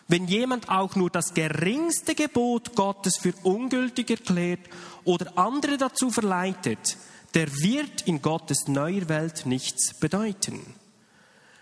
Wenn 0.06 0.28
jemand 0.28 0.68
auch 0.68 0.96
nur 0.96 1.08
das 1.08 1.32
geringste 1.32 2.14
Gebot 2.14 2.74
Gottes 2.74 3.16
für 3.16 3.32
ungültig 3.42 4.10
erklärt 4.10 4.68
oder 5.04 5.38
andere 5.38 5.78
dazu 5.78 6.10
verleitet, 6.10 6.98
der 7.34 7.52
wird 7.62 8.02
in 8.02 8.20
Gottes 8.20 8.68
neuer 8.68 9.08
Welt 9.08 9.46
nichts 9.46 9.98
bedeuten. 9.98 10.74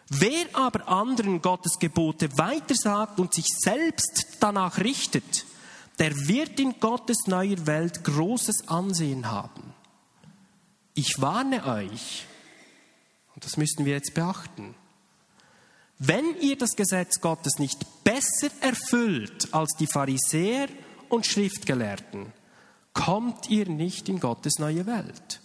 Wer 0.08 0.46
aber 0.54 0.88
anderen 0.88 1.40
Gottes 1.40 1.78
Gebote 1.78 2.36
weitersagt 2.36 3.20
und 3.20 3.32
sich 3.32 3.46
selbst 3.46 4.38
danach 4.40 4.78
richtet, 4.78 5.46
der 6.00 6.16
wird 6.26 6.58
in 6.58 6.80
Gottes 6.80 7.26
neuer 7.26 7.66
Welt 7.66 8.02
großes 8.02 8.66
Ansehen 8.68 9.30
haben. 9.30 9.74
Ich 10.94 11.20
warne 11.20 11.64
euch, 11.64 12.26
und 13.34 13.44
das 13.44 13.56
müssen 13.56 13.84
wir 13.84 13.92
jetzt 13.92 14.14
beachten, 14.14 14.74
wenn 15.98 16.34
ihr 16.40 16.56
das 16.56 16.76
Gesetz 16.76 17.20
Gottes 17.20 17.58
nicht 17.58 17.78
besser 18.02 18.50
erfüllt 18.62 19.52
als 19.52 19.70
die 19.78 19.86
Pharisäer 19.86 20.68
und 21.10 21.26
Schriftgelehrten, 21.26 22.32
kommt 22.94 23.50
ihr 23.50 23.68
nicht 23.68 24.08
in 24.08 24.18
Gottes 24.18 24.58
neue 24.58 24.86
Welt. 24.86 25.39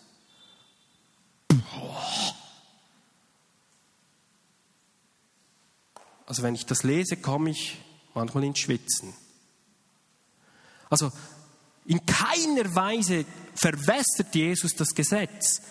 Also 6.25 6.43
wenn 6.43 6.55
ich 6.55 6.65
das 6.65 6.83
lese, 6.83 7.17
komme 7.17 7.51
ich 7.51 7.77
manchmal 8.13 8.45
ins 8.45 8.59
Schwitzen. 8.59 9.13
Also 10.89 11.11
in 11.85 12.05
keiner 12.05 12.73
Weise 12.73 13.25
verwässert 13.53 14.33
Jesus 14.33 14.73
das 14.73 14.89
Gesetz. 14.89 15.61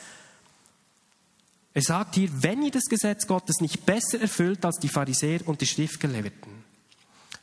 Er 1.72 1.82
sagt 1.82 2.14
hier, 2.14 2.30
wenn 2.42 2.62
ihr 2.62 2.70
das 2.70 2.84
Gesetz 2.84 3.26
Gottes 3.26 3.60
nicht 3.60 3.84
besser 3.84 4.20
erfüllt 4.20 4.64
als 4.64 4.78
die 4.78 4.88
Pharisäer 4.88 5.40
und 5.46 5.60
die 5.60 5.66
Schriftgelehrten. 5.66 6.64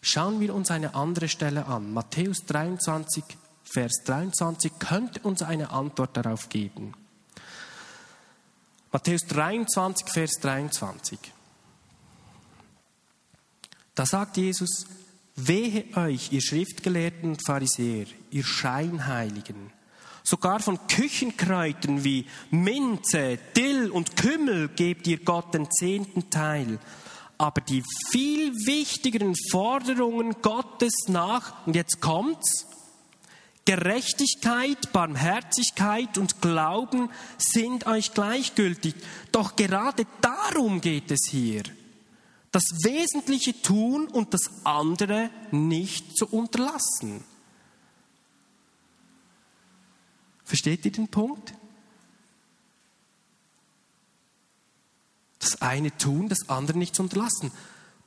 Schauen 0.01 0.39
wir 0.39 0.55
uns 0.55 0.71
eine 0.71 0.95
andere 0.95 1.27
Stelle 1.27 1.65
an. 1.65 1.93
Matthäus 1.93 2.45
23, 2.45 3.23
Vers 3.63 4.03
23 4.05 4.71
könnte 4.79 5.19
uns 5.19 5.41
eine 5.41 5.69
Antwort 5.71 6.15
darauf 6.15 6.49
geben. 6.49 6.93
Matthäus 8.93 9.21
23, 9.25 10.09
Vers 10.09 10.31
23. 10.41 11.17
Da 13.95 14.05
sagt 14.05 14.35
Jesus, 14.35 14.85
wehe 15.37 15.85
euch, 15.95 16.33
ihr 16.33 16.41
Schriftgelehrten 16.41 17.29
und 17.31 17.45
Pharisäer, 17.45 18.07
ihr 18.31 18.43
Scheinheiligen, 18.43 19.71
sogar 20.23 20.59
von 20.59 20.77
Küchenkräutern 20.87 22.03
wie 22.03 22.25
Minze, 22.49 23.39
Dill 23.55 23.89
und 23.91 24.17
Kümmel 24.17 24.67
gebt 24.67 25.07
ihr 25.07 25.23
Gott 25.23 25.53
den 25.53 25.71
zehnten 25.71 26.29
Teil. 26.29 26.77
Aber 27.37 27.61
die 27.61 27.83
viel 28.11 28.53
wichtigeren 28.65 29.35
Forderungen 29.51 30.41
Gottes 30.41 30.93
nach, 31.07 31.65
und 31.65 31.77
jetzt 31.77 32.01
kommt's, 32.01 32.67
Gerechtigkeit, 33.75 34.91
Barmherzigkeit 34.91 36.17
und 36.17 36.41
Glauben 36.41 37.09
sind 37.37 37.87
euch 37.87 38.13
gleichgültig. 38.13 38.95
Doch 39.31 39.55
gerade 39.55 40.05
darum 40.19 40.81
geht 40.81 41.09
es 41.09 41.29
hier. 41.29 41.63
Das 42.51 42.63
Wesentliche 42.83 43.61
tun 43.61 44.07
und 44.07 44.33
das 44.33 44.65
andere 44.65 45.29
nicht 45.51 46.17
zu 46.17 46.27
unterlassen. 46.27 47.23
Versteht 50.43 50.83
ihr 50.83 50.91
den 50.91 51.07
Punkt? 51.07 51.53
Das 55.39 55.61
eine 55.61 55.95
tun, 55.97 56.27
das 56.27 56.49
andere 56.49 56.77
nicht 56.77 56.93
zu 56.93 57.03
unterlassen. 57.03 57.53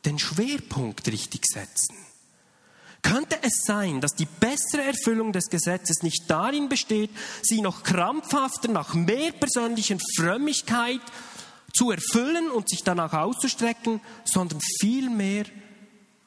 Den 0.04 0.18
Schwerpunkt 0.18 1.08
richtig 1.08 1.46
setzen. 1.46 1.96
Könnte 3.04 3.36
es 3.42 3.64
sein, 3.66 4.00
dass 4.00 4.14
die 4.14 4.24
bessere 4.24 4.82
Erfüllung 4.82 5.32
des 5.32 5.50
Gesetzes 5.50 6.02
nicht 6.02 6.24
darin 6.28 6.70
besteht, 6.70 7.10
sie 7.42 7.60
noch 7.60 7.82
krampfhafter 7.82 8.68
nach 8.68 8.94
mehr 8.94 9.30
persönlichen 9.32 10.00
Frömmigkeit 10.16 11.02
zu 11.74 11.90
erfüllen 11.90 12.50
und 12.50 12.70
sich 12.70 12.82
danach 12.82 13.12
auszustrecken, 13.12 14.00
sondern 14.24 14.58
vielmehr 14.80 15.44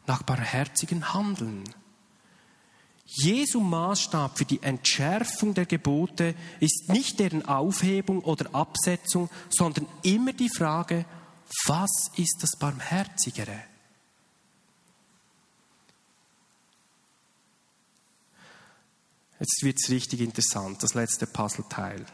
nach 0.06 0.22
barherzigen 0.22 1.16
Handeln? 1.16 1.64
Jesu 3.08 3.60
Maßstab 3.60 4.38
für 4.38 4.46
die 4.46 4.62
Entschärfung 4.62 5.56
der 5.56 5.66
Gebote 5.66 6.36
ist 6.60 6.90
nicht 6.90 7.20
deren 7.20 7.44
Aufhebung 7.48 8.22
oder 8.22 8.54
Absetzung, 8.54 9.32
sondern 9.50 9.88
immer 10.04 10.34
die 10.34 10.50
Frage, 10.56 11.06
was 11.66 12.12
ist 12.18 12.38
das 12.42 12.56
Barmherzigere? 12.60 13.64
Jetzt 19.40 19.64
wird 19.64 19.78
es 19.82 19.90
richtig 19.90 20.22
interessant, 20.22 20.82
das 20.82 20.94
letzte 20.94 21.28
Puzzleteil. 21.28 22.06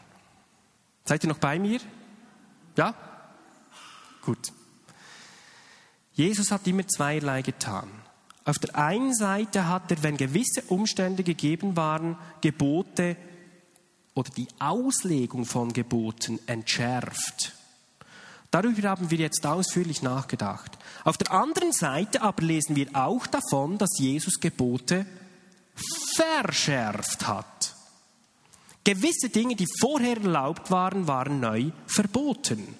Seid 1.04 1.24
ihr 1.24 1.28
noch 1.28 1.38
bei 1.38 1.58
mir? 1.58 1.80
Ja? 2.76 2.94
Gut. 4.22 4.52
Jesus 6.12 6.50
hat 6.50 6.66
immer 6.66 6.86
zweierlei 6.86 7.42
getan. 7.42 7.90
Auf 8.44 8.58
der 8.58 8.76
einen 8.76 9.14
Seite 9.14 9.68
hat 9.68 9.90
er, 9.90 10.02
wenn 10.02 10.16
gewisse 10.16 10.62
Umstände 10.68 11.22
gegeben 11.22 11.76
waren, 11.76 12.16
Gebote 12.40 13.16
oder 14.14 14.30
die 14.30 14.48
Auslegung 14.58 15.44
von 15.44 15.72
Geboten 15.72 16.38
entschärft. 16.46 17.54
Darüber 18.50 18.90
haben 18.90 19.10
wir 19.10 19.18
jetzt 19.18 19.44
ausführlich 19.44 20.02
nachgedacht. 20.02 20.78
Auf 21.02 21.16
der 21.16 21.32
anderen 21.32 21.72
Seite 21.72 22.22
aber 22.22 22.42
lesen 22.42 22.76
wir 22.76 22.88
auch 22.92 23.26
davon, 23.26 23.78
dass 23.78 23.98
Jesus 23.98 24.38
Gebote 24.38 25.06
verschärft 26.16 27.26
hat. 27.26 27.74
Gewisse 28.84 29.30
Dinge, 29.30 29.56
die 29.56 29.66
vorher 29.80 30.18
erlaubt 30.18 30.70
waren, 30.70 31.06
waren 31.06 31.40
neu 31.40 31.70
verboten. 31.86 32.76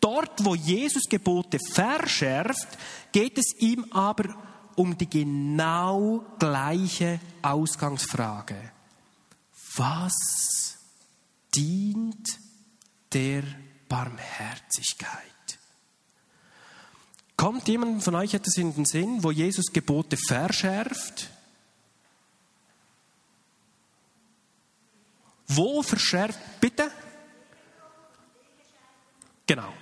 Dort, 0.00 0.44
wo 0.44 0.54
Jesus 0.54 1.04
Gebote 1.08 1.58
verschärft, 1.72 2.66
geht 3.12 3.38
es 3.38 3.54
ihm 3.58 3.84
aber 3.92 4.34
um 4.74 4.96
die 4.96 5.08
genau 5.08 6.24
gleiche 6.38 7.20
Ausgangsfrage. 7.42 8.72
Was 9.76 10.78
dient 11.54 12.26
der 13.12 13.44
Barmherzigkeit? 13.88 15.20
Kommt 17.36 17.68
jemand 17.68 18.02
von 18.02 18.14
euch 18.14 18.34
etwas 18.34 18.56
in 18.56 18.74
den 18.74 18.84
Sinn, 18.84 19.22
wo 19.22 19.30
Jesus 19.30 19.72
Gebote 19.72 20.16
verschärft? 20.16 21.28
Wo 25.54 25.82
verschärft, 25.82 26.38
bitte? 26.60 26.90
Genau. 29.46 29.72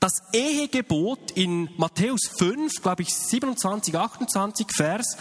Das 0.00 0.12
Ehegebot 0.32 1.30
in 1.32 1.70
Matthäus 1.76 2.28
5, 2.36 2.82
glaube 2.82 3.02
ich 3.02 3.14
27, 3.14 3.96
28 3.96 4.66
Vers, 4.74 5.16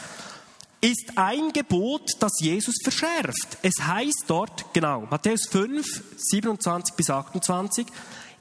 ist 0.82 1.12
ein 1.16 1.54
Gebot, 1.54 2.10
das 2.20 2.32
Jesus 2.40 2.76
verschärft. 2.84 3.60
Es 3.62 3.76
heißt 3.80 4.24
dort, 4.28 4.74
genau, 4.74 5.08
Matthäus 5.10 5.46
5, 5.48 5.86
27 6.18 6.96
bis 6.96 7.10
28, 7.10 7.86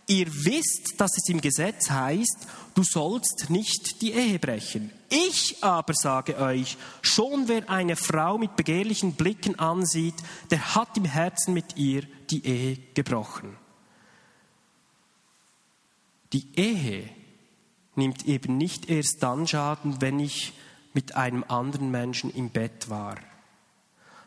ihr 0.07 0.27
wisst, 0.27 0.95
dass 0.99 1.11
es 1.17 1.29
im 1.29 1.43
Gesetz 1.43 1.91
heißt, 1.91 2.47
du 2.75 2.83
sollst 2.83 3.51
nicht 3.51 4.01
die 4.01 4.13
Ehe 4.13 4.39
brechen. 4.39 4.91
Ich 5.13 5.57
aber 5.61 5.93
sage 5.93 6.39
euch, 6.39 6.79
schon 7.03 7.49
wer 7.49 7.69
eine 7.69 7.97
Frau 7.97 8.39
mit 8.39 8.55
begehrlichen 8.55 9.15
Blicken 9.15 9.59
ansieht, 9.59 10.15
der 10.53 10.77
hat 10.77 10.97
im 10.97 11.05
Herzen 11.05 11.53
mit 11.53 11.77
ihr 11.77 12.05
die 12.31 12.47
Ehe 12.47 12.79
gebrochen. 12.95 13.57
Die 16.33 16.47
Ehe 16.57 17.09
nimmt 17.97 18.25
eben 18.25 18.57
nicht 18.57 18.89
erst 18.89 19.21
dann 19.21 19.49
Schaden, 19.49 20.01
wenn 20.01 20.21
ich 20.21 20.53
mit 20.95 21.17
einem 21.17 21.45
anderen 21.49 21.91
Menschen 21.91 22.31
im 22.33 22.51
Bett 22.51 22.89
war, 22.89 23.17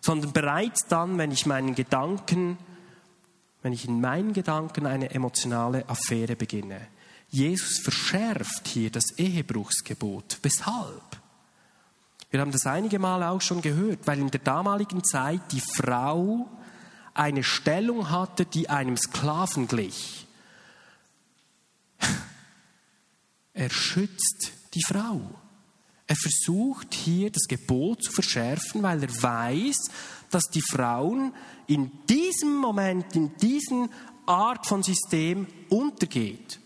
sondern 0.02 0.34
bereits 0.34 0.88
dann, 0.88 1.18
wenn 1.18 1.32
ich 1.32 1.46
meinen 1.46 1.76
Gedanken, 1.76 2.58
wenn 3.62 3.72
ich 3.72 3.88
in 3.88 4.02
meinen 4.02 4.34
Gedanken 4.34 4.86
eine 4.86 5.12
emotionale 5.12 5.88
Affäre 5.88 6.36
beginne. 6.36 6.88
Jesus 7.34 7.80
verschärft 7.80 8.68
hier 8.68 8.92
das 8.92 9.18
Ehebruchsgebot. 9.18 10.38
Weshalb? 10.44 11.20
Wir 12.30 12.40
haben 12.40 12.52
das 12.52 12.68
einige 12.68 13.00
Mal 13.00 13.24
auch 13.24 13.42
schon 13.42 13.60
gehört, 13.60 14.06
weil 14.06 14.20
in 14.20 14.30
der 14.30 14.40
damaligen 14.40 15.04
Zeit 15.04 15.52
die 15.52 15.60
Frau 15.76 16.48
eine 17.16 17.44
Stellung 17.44 18.12
hatte, 18.12 18.46
die 18.46 18.70
einem 18.70 18.98
Sklaven 18.98 19.68
glich. 19.68 20.28
Er 23.56 23.70
schützt 23.70 24.52
die 24.76 24.84
Frau. 24.84 25.22
Er 26.06 26.16
versucht 26.16 26.94
hier 26.94 27.32
das 27.32 27.48
Gebot 27.48 28.04
zu 28.04 28.12
verschärfen, 28.12 28.82
weil 28.82 29.04
er 29.04 29.24
weiß, 29.24 29.78
dass 30.30 30.44
die 30.46 30.64
Frauen 30.64 31.34
in 31.68 31.92
diesem 32.08 32.58
Moment, 32.58 33.16
in 33.16 33.36
diesem 33.38 33.90
Art 34.26 34.66
von 34.66 34.82
System 34.82 35.46
untergeht, 35.70 36.60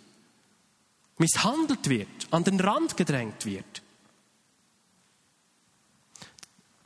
misshandelt 1.18 1.90
wird, 1.90 2.08
an 2.32 2.44
den 2.44 2.60
Rand 2.60 2.98
gedrängt 2.98 3.46
wird. 3.46 3.82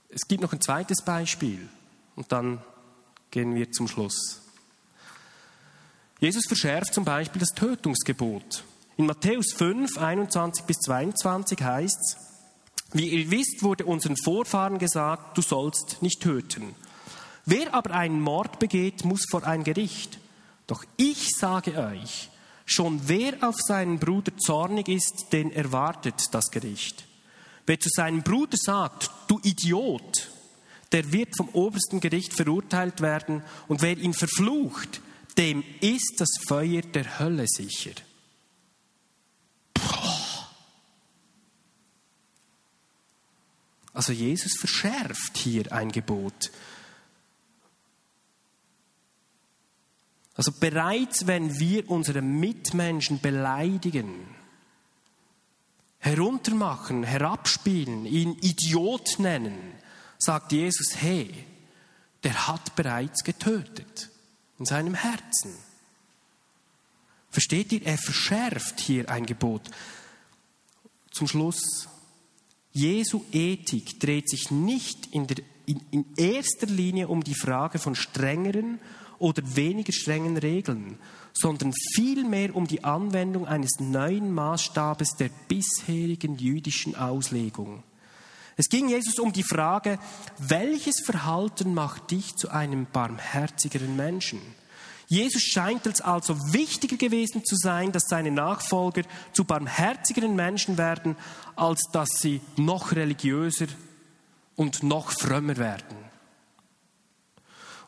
Es 0.10 0.28
gibt 0.28 0.41
noch 0.41 0.54
ein 0.54 0.62
zweites 0.62 1.04
Beispiel 1.04 1.70
und 2.15 2.32
dann 2.32 2.62
gehen 3.30 3.56
wir 3.56 3.72
zum 3.72 3.88
Schluss. 3.88 4.41
Jesus 6.20 6.46
verschärft 6.46 6.94
zum 6.94 7.06
Beispiel 7.06 7.39
das 7.39 7.56
Tötungsgebot. 7.56 8.63
In 8.98 9.06
Matthäus 9.06 9.54
5, 9.54 9.98
21 9.98 10.65
bis 10.65 10.78
22 10.80 11.62
heißt 11.62 11.98
es, 12.00 12.17
wie 12.94 13.08
ihr 13.08 13.32
wisst, 13.32 13.63
wurde 13.63 13.86
unseren 13.86 14.17
Vorfahren 14.17 14.78
gesagt, 14.78 15.38
du 15.38 15.41
sollst 15.41 16.02
nicht 16.02 16.22
töten. 16.22 16.76
Wer 17.46 17.74
aber 17.74 17.91
einen 17.91 18.22
Mord 18.22 18.60
begeht, 18.60 19.06
muss 19.06 19.26
vor 19.30 19.46
ein 19.48 19.63
Gericht. 19.63 20.20
Doch 20.67 20.84
ich 20.98 21.30
sage 21.38 21.78
euch, 21.78 22.30
schon 22.65 23.02
wer 23.08 23.47
auf 23.47 23.56
seinen 23.60 24.00
Bruder 24.00 24.36
zornig 24.38 24.88
ist, 24.88 25.28
den 25.32 25.52
erwartet 25.52 26.34
das 26.34 26.52
Gericht. 26.52 27.06
Wer 27.65 27.80
zu 27.80 27.89
seinem 27.89 28.24
Bruder 28.24 28.58
sagt, 28.58 29.10
du 29.28 29.39
Idiot, 29.43 30.30
der 30.91 31.12
wird 31.12 31.36
vom 31.38 31.50
obersten 31.50 32.00
Gericht 32.00 32.34
verurteilt 32.34 33.02
werden, 33.02 33.43
und 33.67 33.82
wer 33.82 33.97
ihn 33.97 34.13
verflucht, 34.13 35.02
dem 35.38 35.63
ist 35.80 36.15
das 36.17 36.30
Feuer 36.47 36.82
der 36.82 37.19
Hölle 37.19 37.45
sicher. 37.47 37.91
Also 43.93 44.13
Jesus 44.13 44.58
verschärft 44.58 45.38
hier 45.38 45.71
ein 45.71 45.91
Gebot. 45.91 46.52
Also 50.41 50.54
bereits 50.54 51.27
wenn 51.27 51.60
wir 51.60 51.88
unsere 51.91 52.23
Mitmenschen 52.23 53.19
beleidigen, 53.19 54.25
heruntermachen, 55.99 57.04
herabspielen, 57.04 58.08
ihn 58.08 58.36
Idiot 58.41 59.19
nennen, 59.19 59.56
sagt 60.17 60.51
Jesus, 60.51 60.99
hey, 60.99 61.32
der 62.23 62.47
hat 62.47 62.75
bereits 62.75 63.23
getötet 63.23 64.10
in 64.58 64.65
seinem 64.65 64.95
Herzen. 64.95 65.54
Versteht 67.29 67.71
ihr? 67.71 67.85
Er 67.85 68.00
verschärft 68.00 68.79
hier 68.79 69.12
ein 69.12 69.27
Gebot. 69.27 69.69
Zum 71.12 71.27
Schluss 71.27 71.87
Jesu 72.71 73.25
Ethik 73.31 74.00
dreht 74.00 74.27
sich 74.27 74.50
nicht 74.50 75.06
in, 75.12 75.27
der, 75.27 75.37
in, 75.67 75.81
in 75.92 76.06
erster 76.17 76.65
Linie 76.65 77.10
um 77.10 77.23
die 77.23 77.35
Frage 77.35 77.77
von 77.77 77.94
strengeren 77.94 78.79
oder 79.22 79.44
weniger 79.56 79.94
strengen 79.94 80.36
Regeln, 80.38 80.98
sondern 81.32 81.72
vielmehr 81.94 82.56
um 82.56 82.67
die 82.67 82.84
Anwendung 82.84 83.48
eines 83.48 83.80
neuen 83.80 84.34
Maßstabes 84.34 85.15
der 85.15 85.30
bisherigen 85.48 86.38
jüdischen 86.38 86.96
Auslegung. 86.96 87.84
Es 88.58 88.67
ging 88.67 88.90
Jesus 88.90 89.19
um 89.19 89.32
die 89.32 89.44
Frage, 89.44 90.00
welches 90.38 91.02
Verhalten 91.06 91.74
macht 91.74 92.12
dich 92.12 92.36
zu 92.36 92.50
einem 92.50 92.88
barmherzigeren 92.92 93.96
Menschen? 93.96 94.42
Jesus 95.08 95.44
scheint 95.44 95.86
es 95.86 96.02
also 96.02 96.36
wichtiger 96.54 96.98
gewesen 96.98 97.44
zu 97.46 97.56
sein, 97.56 97.92
dass 97.92 98.04
seine 98.08 98.32
Nachfolger 98.32 99.04
zu 99.34 99.44
barmherzigeren 99.44 100.36
Menschen 100.36 100.78
werden, 100.78 101.15
als 101.56 101.82
dass 101.92 102.10
sie 102.19 102.42
noch 102.56 102.94
religiöser 102.94 103.67
und 104.56 104.84
noch 104.84 105.12
frömmer 105.12 105.58
werden. 105.58 106.00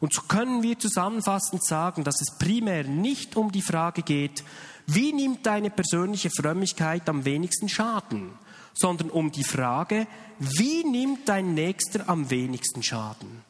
Und 0.03 0.13
so 0.13 0.21
können 0.23 0.63
wir 0.63 0.77
zusammenfassend 0.77 1.65
sagen, 1.65 2.03
dass 2.03 2.19
es 2.19 2.37
primär 2.37 2.83
nicht 2.83 3.37
um 3.37 3.53
die 3.53 3.61
Frage 3.61 4.01
geht, 4.01 4.43
wie 4.85 5.13
nimmt 5.13 5.45
deine 5.45 5.69
persönliche 5.69 6.29
Frömmigkeit 6.29 7.07
am 7.07 7.23
wenigsten 7.23 7.69
Schaden, 7.69 8.37
sondern 8.73 9.09
um 9.09 9.31
die 9.31 9.45
Frage, 9.45 10.05
wie 10.39 10.83
nimmt 10.83 11.29
dein 11.29 11.53
Nächster 11.53 12.09
am 12.09 12.29
wenigsten 12.29 12.83
Schaden. 12.83 13.45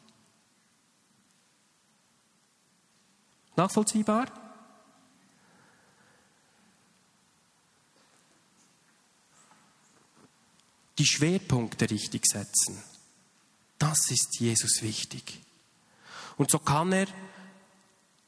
Nachvollziehbar? 3.56 4.26
Die 10.98 11.06
Schwerpunkte 11.06 11.90
richtig 11.90 12.26
setzen. 12.26 12.80
Das 13.76 14.08
ist 14.12 14.38
Jesus 14.38 14.82
wichtig. 14.82 15.43
Und 16.36 16.50
so 16.50 16.58
kann 16.58 16.92
er 16.92 17.06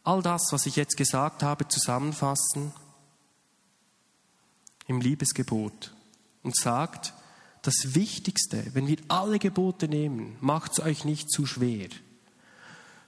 all 0.05 0.23
das, 0.23 0.53
was 0.53 0.67
ich 0.67 0.77
jetzt 0.77 0.97
gesagt 0.97 1.43
habe, 1.43 1.67
zusammenfassen 1.69 2.73
im 4.87 5.01
Liebesgebot 5.01 5.95
und 6.43 6.57
sagt, 6.57 7.13
das 7.63 7.95
Wichtigste, 7.95 8.65
wenn 8.75 8.87
wir 8.87 8.99
alle 9.09 9.41
Gebote 9.41 9.89
nehmen, 9.89 10.37
macht 10.41 10.73
es 10.73 10.81
euch 10.81 11.05
nicht 11.05 11.31
zu 11.31 11.47
schwer. 11.47 11.89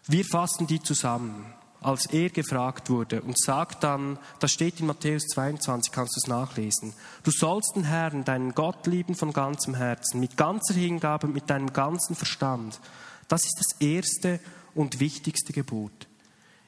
Wir 0.08 0.24
fassen 0.24 0.66
die 0.66 0.82
zusammen 0.82 1.54
als 1.80 2.06
er 2.06 2.30
gefragt 2.30 2.90
wurde 2.90 3.22
und 3.22 3.38
sagt 3.38 3.84
dann, 3.84 4.18
das 4.40 4.50
steht 4.50 4.80
in 4.80 4.86
Matthäus 4.86 5.24
22, 5.26 5.92
kannst 5.92 6.16
du 6.16 6.20
es 6.20 6.26
nachlesen, 6.26 6.92
du 7.22 7.30
sollst 7.30 7.76
den 7.76 7.84
Herrn, 7.84 8.24
deinen 8.24 8.54
Gott 8.54 8.86
lieben 8.86 9.14
von 9.14 9.32
ganzem 9.32 9.74
Herzen, 9.74 10.20
mit 10.20 10.36
ganzer 10.36 10.74
Hingabe, 10.74 11.28
mit 11.28 11.50
deinem 11.50 11.72
ganzen 11.72 12.16
Verstand. 12.16 12.80
Das 13.28 13.44
ist 13.44 13.58
das 13.58 13.80
erste 13.80 14.40
und 14.74 15.00
wichtigste 15.00 15.52
Gebot. 15.52 16.06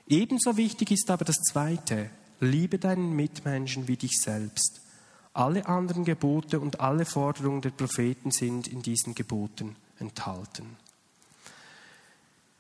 Ebenso 0.09 0.57
wichtig 0.57 0.91
ist 0.91 1.11
aber 1.11 1.25
das 1.25 1.37
zweite, 1.37 2.11
liebe 2.41 2.79
deinen 2.79 3.15
Mitmenschen 3.15 3.87
wie 3.87 3.97
dich 3.97 4.19
selbst. 4.21 4.81
Alle 5.33 5.67
anderen 5.67 6.05
Gebote 6.05 6.59
und 6.59 6.81
alle 6.81 7.05
Forderungen 7.05 7.61
der 7.61 7.71
Propheten 7.71 8.33
sind 8.33 8.67
in 8.67 8.83
diesen 8.83 9.15
Geboten 9.15 9.77
enthalten. 9.99 10.77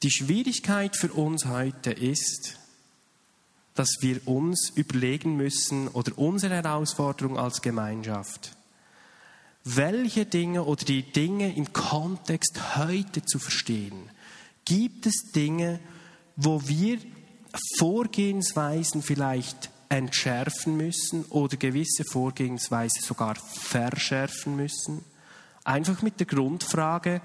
Die 0.03 0.11
Schwierigkeit 0.11 0.97
für 0.97 1.13
uns 1.13 1.47
heute 1.47 1.91
ist, 1.91 2.59
dass 3.75 3.97
wir 4.01 4.27
uns 4.27 4.71
überlegen 4.75 5.37
müssen 5.37 5.89
oder 5.89 6.17
unsere 6.17 6.55
Herausforderung 6.55 7.39
als 7.39 7.63
Gemeinschaft, 7.63 8.57
welche 9.65 10.25
Dinge 10.25 10.65
oder 10.65 10.85
die 10.85 11.03
Dinge 11.03 11.55
im 11.55 11.73
Kontext 11.73 12.77
heute 12.77 13.25
zu 13.25 13.39
verstehen. 13.39 14.11
Gibt 14.71 15.07
es 15.07 15.33
Dinge, 15.35 15.81
wo 16.37 16.63
wir 16.69 17.01
Vorgehensweisen 17.81 19.03
vielleicht 19.03 19.69
entschärfen 19.89 20.77
müssen 20.77 21.25
oder 21.25 21.57
gewisse 21.57 22.05
Vorgehensweise 22.05 23.01
sogar 23.03 23.35
verschärfen 23.35 24.55
müssen? 24.55 25.05
Einfach 25.65 26.03
mit 26.03 26.21
der 26.21 26.29
Grundfrage, 26.29 27.21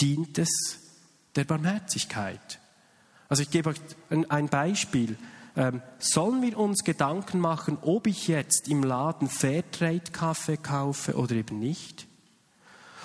dient 0.00 0.38
es 0.38 0.78
der 1.34 1.42
Barmherzigkeit. 1.42 2.60
Also 3.28 3.42
ich 3.42 3.50
gebe 3.50 3.70
euch 3.70 3.80
ein 4.28 4.46
Beispiel. 4.46 5.18
Ähm, 5.56 5.82
sollen 5.98 6.42
wir 6.42 6.56
uns 6.56 6.84
Gedanken 6.84 7.40
machen, 7.40 7.76
ob 7.82 8.06
ich 8.06 8.28
jetzt 8.28 8.68
im 8.68 8.84
Laden 8.84 9.28
Fairtrade-Kaffee 9.28 10.58
kaufe 10.58 11.16
oder 11.16 11.34
eben 11.34 11.58
nicht? 11.58 12.06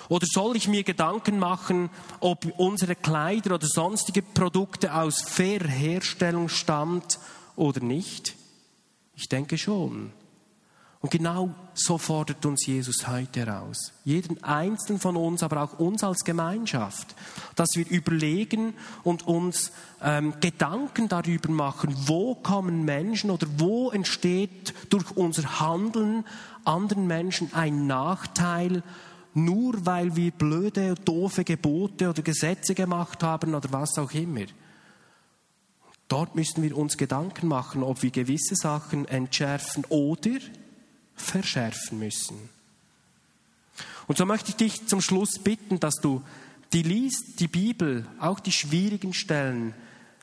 Oder 0.08 0.26
soll 0.26 0.56
ich 0.56 0.68
mir 0.68 0.84
Gedanken 0.84 1.38
machen, 1.38 1.90
ob 2.20 2.46
unsere 2.58 2.94
Kleider 2.94 3.54
oder 3.54 3.66
sonstige 3.66 4.22
Produkte 4.22 4.94
aus 4.94 5.22
fairer 5.22 5.68
Herstellung 5.68 6.48
stammt 6.48 7.18
oder 7.56 7.80
nicht? 7.80 8.34
Ich 9.14 9.28
denke 9.28 9.58
schon. 9.58 10.12
Und 11.00 11.12
genau 11.12 11.54
so 11.74 11.96
fordert 11.96 12.44
uns 12.44 12.66
Jesus 12.66 13.06
heute 13.06 13.46
heraus. 13.46 13.92
Jeden 14.04 14.42
einzelnen 14.42 14.98
von 14.98 15.16
uns, 15.16 15.44
aber 15.44 15.62
auch 15.62 15.78
uns 15.78 16.02
als 16.02 16.24
Gemeinschaft, 16.24 17.14
dass 17.54 17.76
wir 17.76 17.86
überlegen 17.88 18.74
und 19.04 19.24
uns 19.24 19.70
ähm, 20.02 20.34
Gedanken 20.40 21.08
darüber 21.08 21.50
machen, 21.50 21.94
wo 22.06 22.34
kommen 22.34 22.84
Menschen 22.84 23.30
oder 23.30 23.46
wo 23.58 23.90
entsteht 23.90 24.74
durch 24.90 25.16
unser 25.16 25.60
Handeln 25.60 26.24
anderen 26.64 27.06
Menschen 27.06 27.54
ein 27.54 27.86
Nachteil, 27.86 28.82
nur 29.44 29.86
weil 29.86 30.16
wir 30.16 30.30
blöde, 30.30 30.94
doofe 30.94 31.44
Gebote 31.44 32.10
oder 32.10 32.22
Gesetze 32.22 32.74
gemacht 32.74 33.22
haben 33.22 33.54
oder 33.54 33.72
was 33.72 33.98
auch 33.98 34.12
immer. 34.12 34.46
Dort 36.08 36.34
müssen 36.34 36.62
wir 36.62 36.76
uns 36.76 36.96
Gedanken 36.96 37.48
machen, 37.48 37.82
ob 37.82 38.02
wir 38.02 38.10
gewisse 38.10 38.56
Sachen 38.56 39.06
entschärfen 39.06 39.84
oder 39.88 40.38
verschärfen 41.14 41.98
müssen. 41.98 42.48
Und 44.06 44.16
so 44.16 44.24
möchte 44.24 44.50
ich 44.50 44.56
dich 44.56 44.86
zum 44.86 45.02
Schluss 45.02 45.38
bitten, 45.38 45.80
dass 45.80 45.96
du 45.96 46.22
die 46.72 46.82
liest, 46.82 47.40
die 47.40 47.48
Bibel, 47.48 48.06
auch 48.20 48.40
die 48.40 48.52
schwierigen 48.52 49.12
Stellen, 49.12 49.74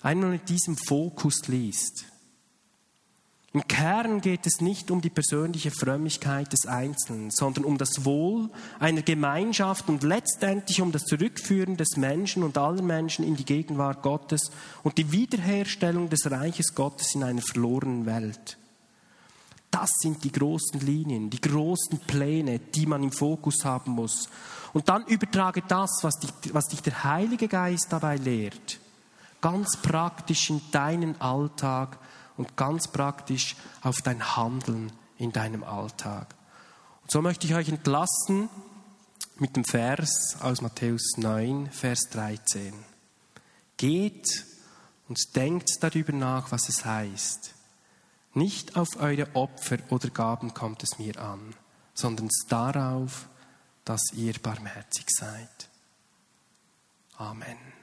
einmal 0.02 0.32
mit 0.32 0.50
diesem 0.50 0.76
Fokus 0.76 1.48
liest. 1.48 2.06
Im 3.56 3.66
Kern 3.70 4.20
geht 4.20 4.46
es 4.46 4.60
nicht 4.60 4.92
um 4.92 5.00
die 5.00 5.10
persönliche 5.10 5.72
Frömmigkeit 5.72 6.52
des 6.52 6.66
Einzelnen, 6.66 7.32
sondern 7.32 7.64
um 7.64 7.78
das 7.78 8.04
Wohl 8.04 8.50
einer 8.80 9.02
Gemeinschaft 9.02 9.88
und 9.88 10.04
letztendlich 10.04 10.82
um 10.82 10.92
das 10.92 11.06
Zurückführen 11.06 11.78
des 11.78 11.96
Menschen 11.96 12.44
und 12.44 12.58
aller 12.58 12.82
Menschen 12.82 13.24
in 13.24 13.38
die 13.38 13.46
Gegenwart 13.46 14.02
Gottes 14.02 14.52
und 14.84 14.98
die 14.98 15.14
Wiederherstellung 15.14 16.10
des 16.10 16.30
Reiches 16.30 16.76
Gottes 16.76 17.16
in 17.16 17.24
einer 17.24 17.42
verlorenen 17.42 18.06
Welt. 18.06 18.58
Das 19.72 19.90
sind 20.02 20.26
die 20.26 20.34
großen 20.34 20.82
Linien, 20.82 21.30
die 21.30 21.40
großen 21.40 22.00
Pläne, 22.00 22.60
die 22.60 22.86
man 22.86 23.04
im 23.04 23.14
Fokus 23.14 23.64
haben 23.64 23.94
muss. 23.94 24.28
Und 24.74 24.90
dann 24.90 25.06
übertrage 25.06 25.64
das, 25.66 26.00
was 26.02 26.20
dich, 26.20 26.54
was 26.54 26.68
dich 26.68 26.82
der 26.82 27.06
Heilige 27.06 27.48
Geist 27.48 27.88
dabei 27.90 28.18
lehrt, 28.18 28.82
ganz 29.40 29.78
praktisch 29.78 30.50
in 30.50 30.60
deinen 30.74 31.22
Alltag 31.22 32.00
und 32.38 32.58
ganz 32.58 32.88
praktisch 32.88 33.56
auf 33.82 34.02
dein 34.02 34.36
Handeln 34.36 34.92
in 35.18 35.32
deinem 35.32 35.64
Alltag. 35.64 36.36
Und 37.04 37.12
so 37.12 37.22
möchte 37.22 37.48
ich 37.48 37.56
euch 37.56 37.70
entlassen 37.70 38.50
mit 39.38 39.56
dem 39.56 39.66
Vers 39.66 40.38
aus 40.42 40.62
Matthäus 40.62 41.18
9, 41.18 41.70
Vers 41.72 42.10
13. 42.12 42.74
Geht 43.78 44.46
und 45.08 45.36
denkt 45.36 45.70
darüber 45.82 46.14
nach, 46.14 46.52
was 46.52 46.70
es 46.70 46.86
heißt. 46.86 47.54
Nicht 48.34 48.76
auf 48.76 48.98
eure 48.98 49.34
Opfer 49.36 49.78
oder 49.90 50.10
Gaben 50.10 50.54
kommt 50.54 50.84
es 50.84 51.00
mir 51.00 51.20
an, 51.22 51.56
sondern 51.94 52.30
darauf, 52.50 53.28
dass 53.86 54.02
ihr 54.14 54.34
barmherzig 54.42 55.06
seid. 55.10 55.70
Amen. 57.18 57.75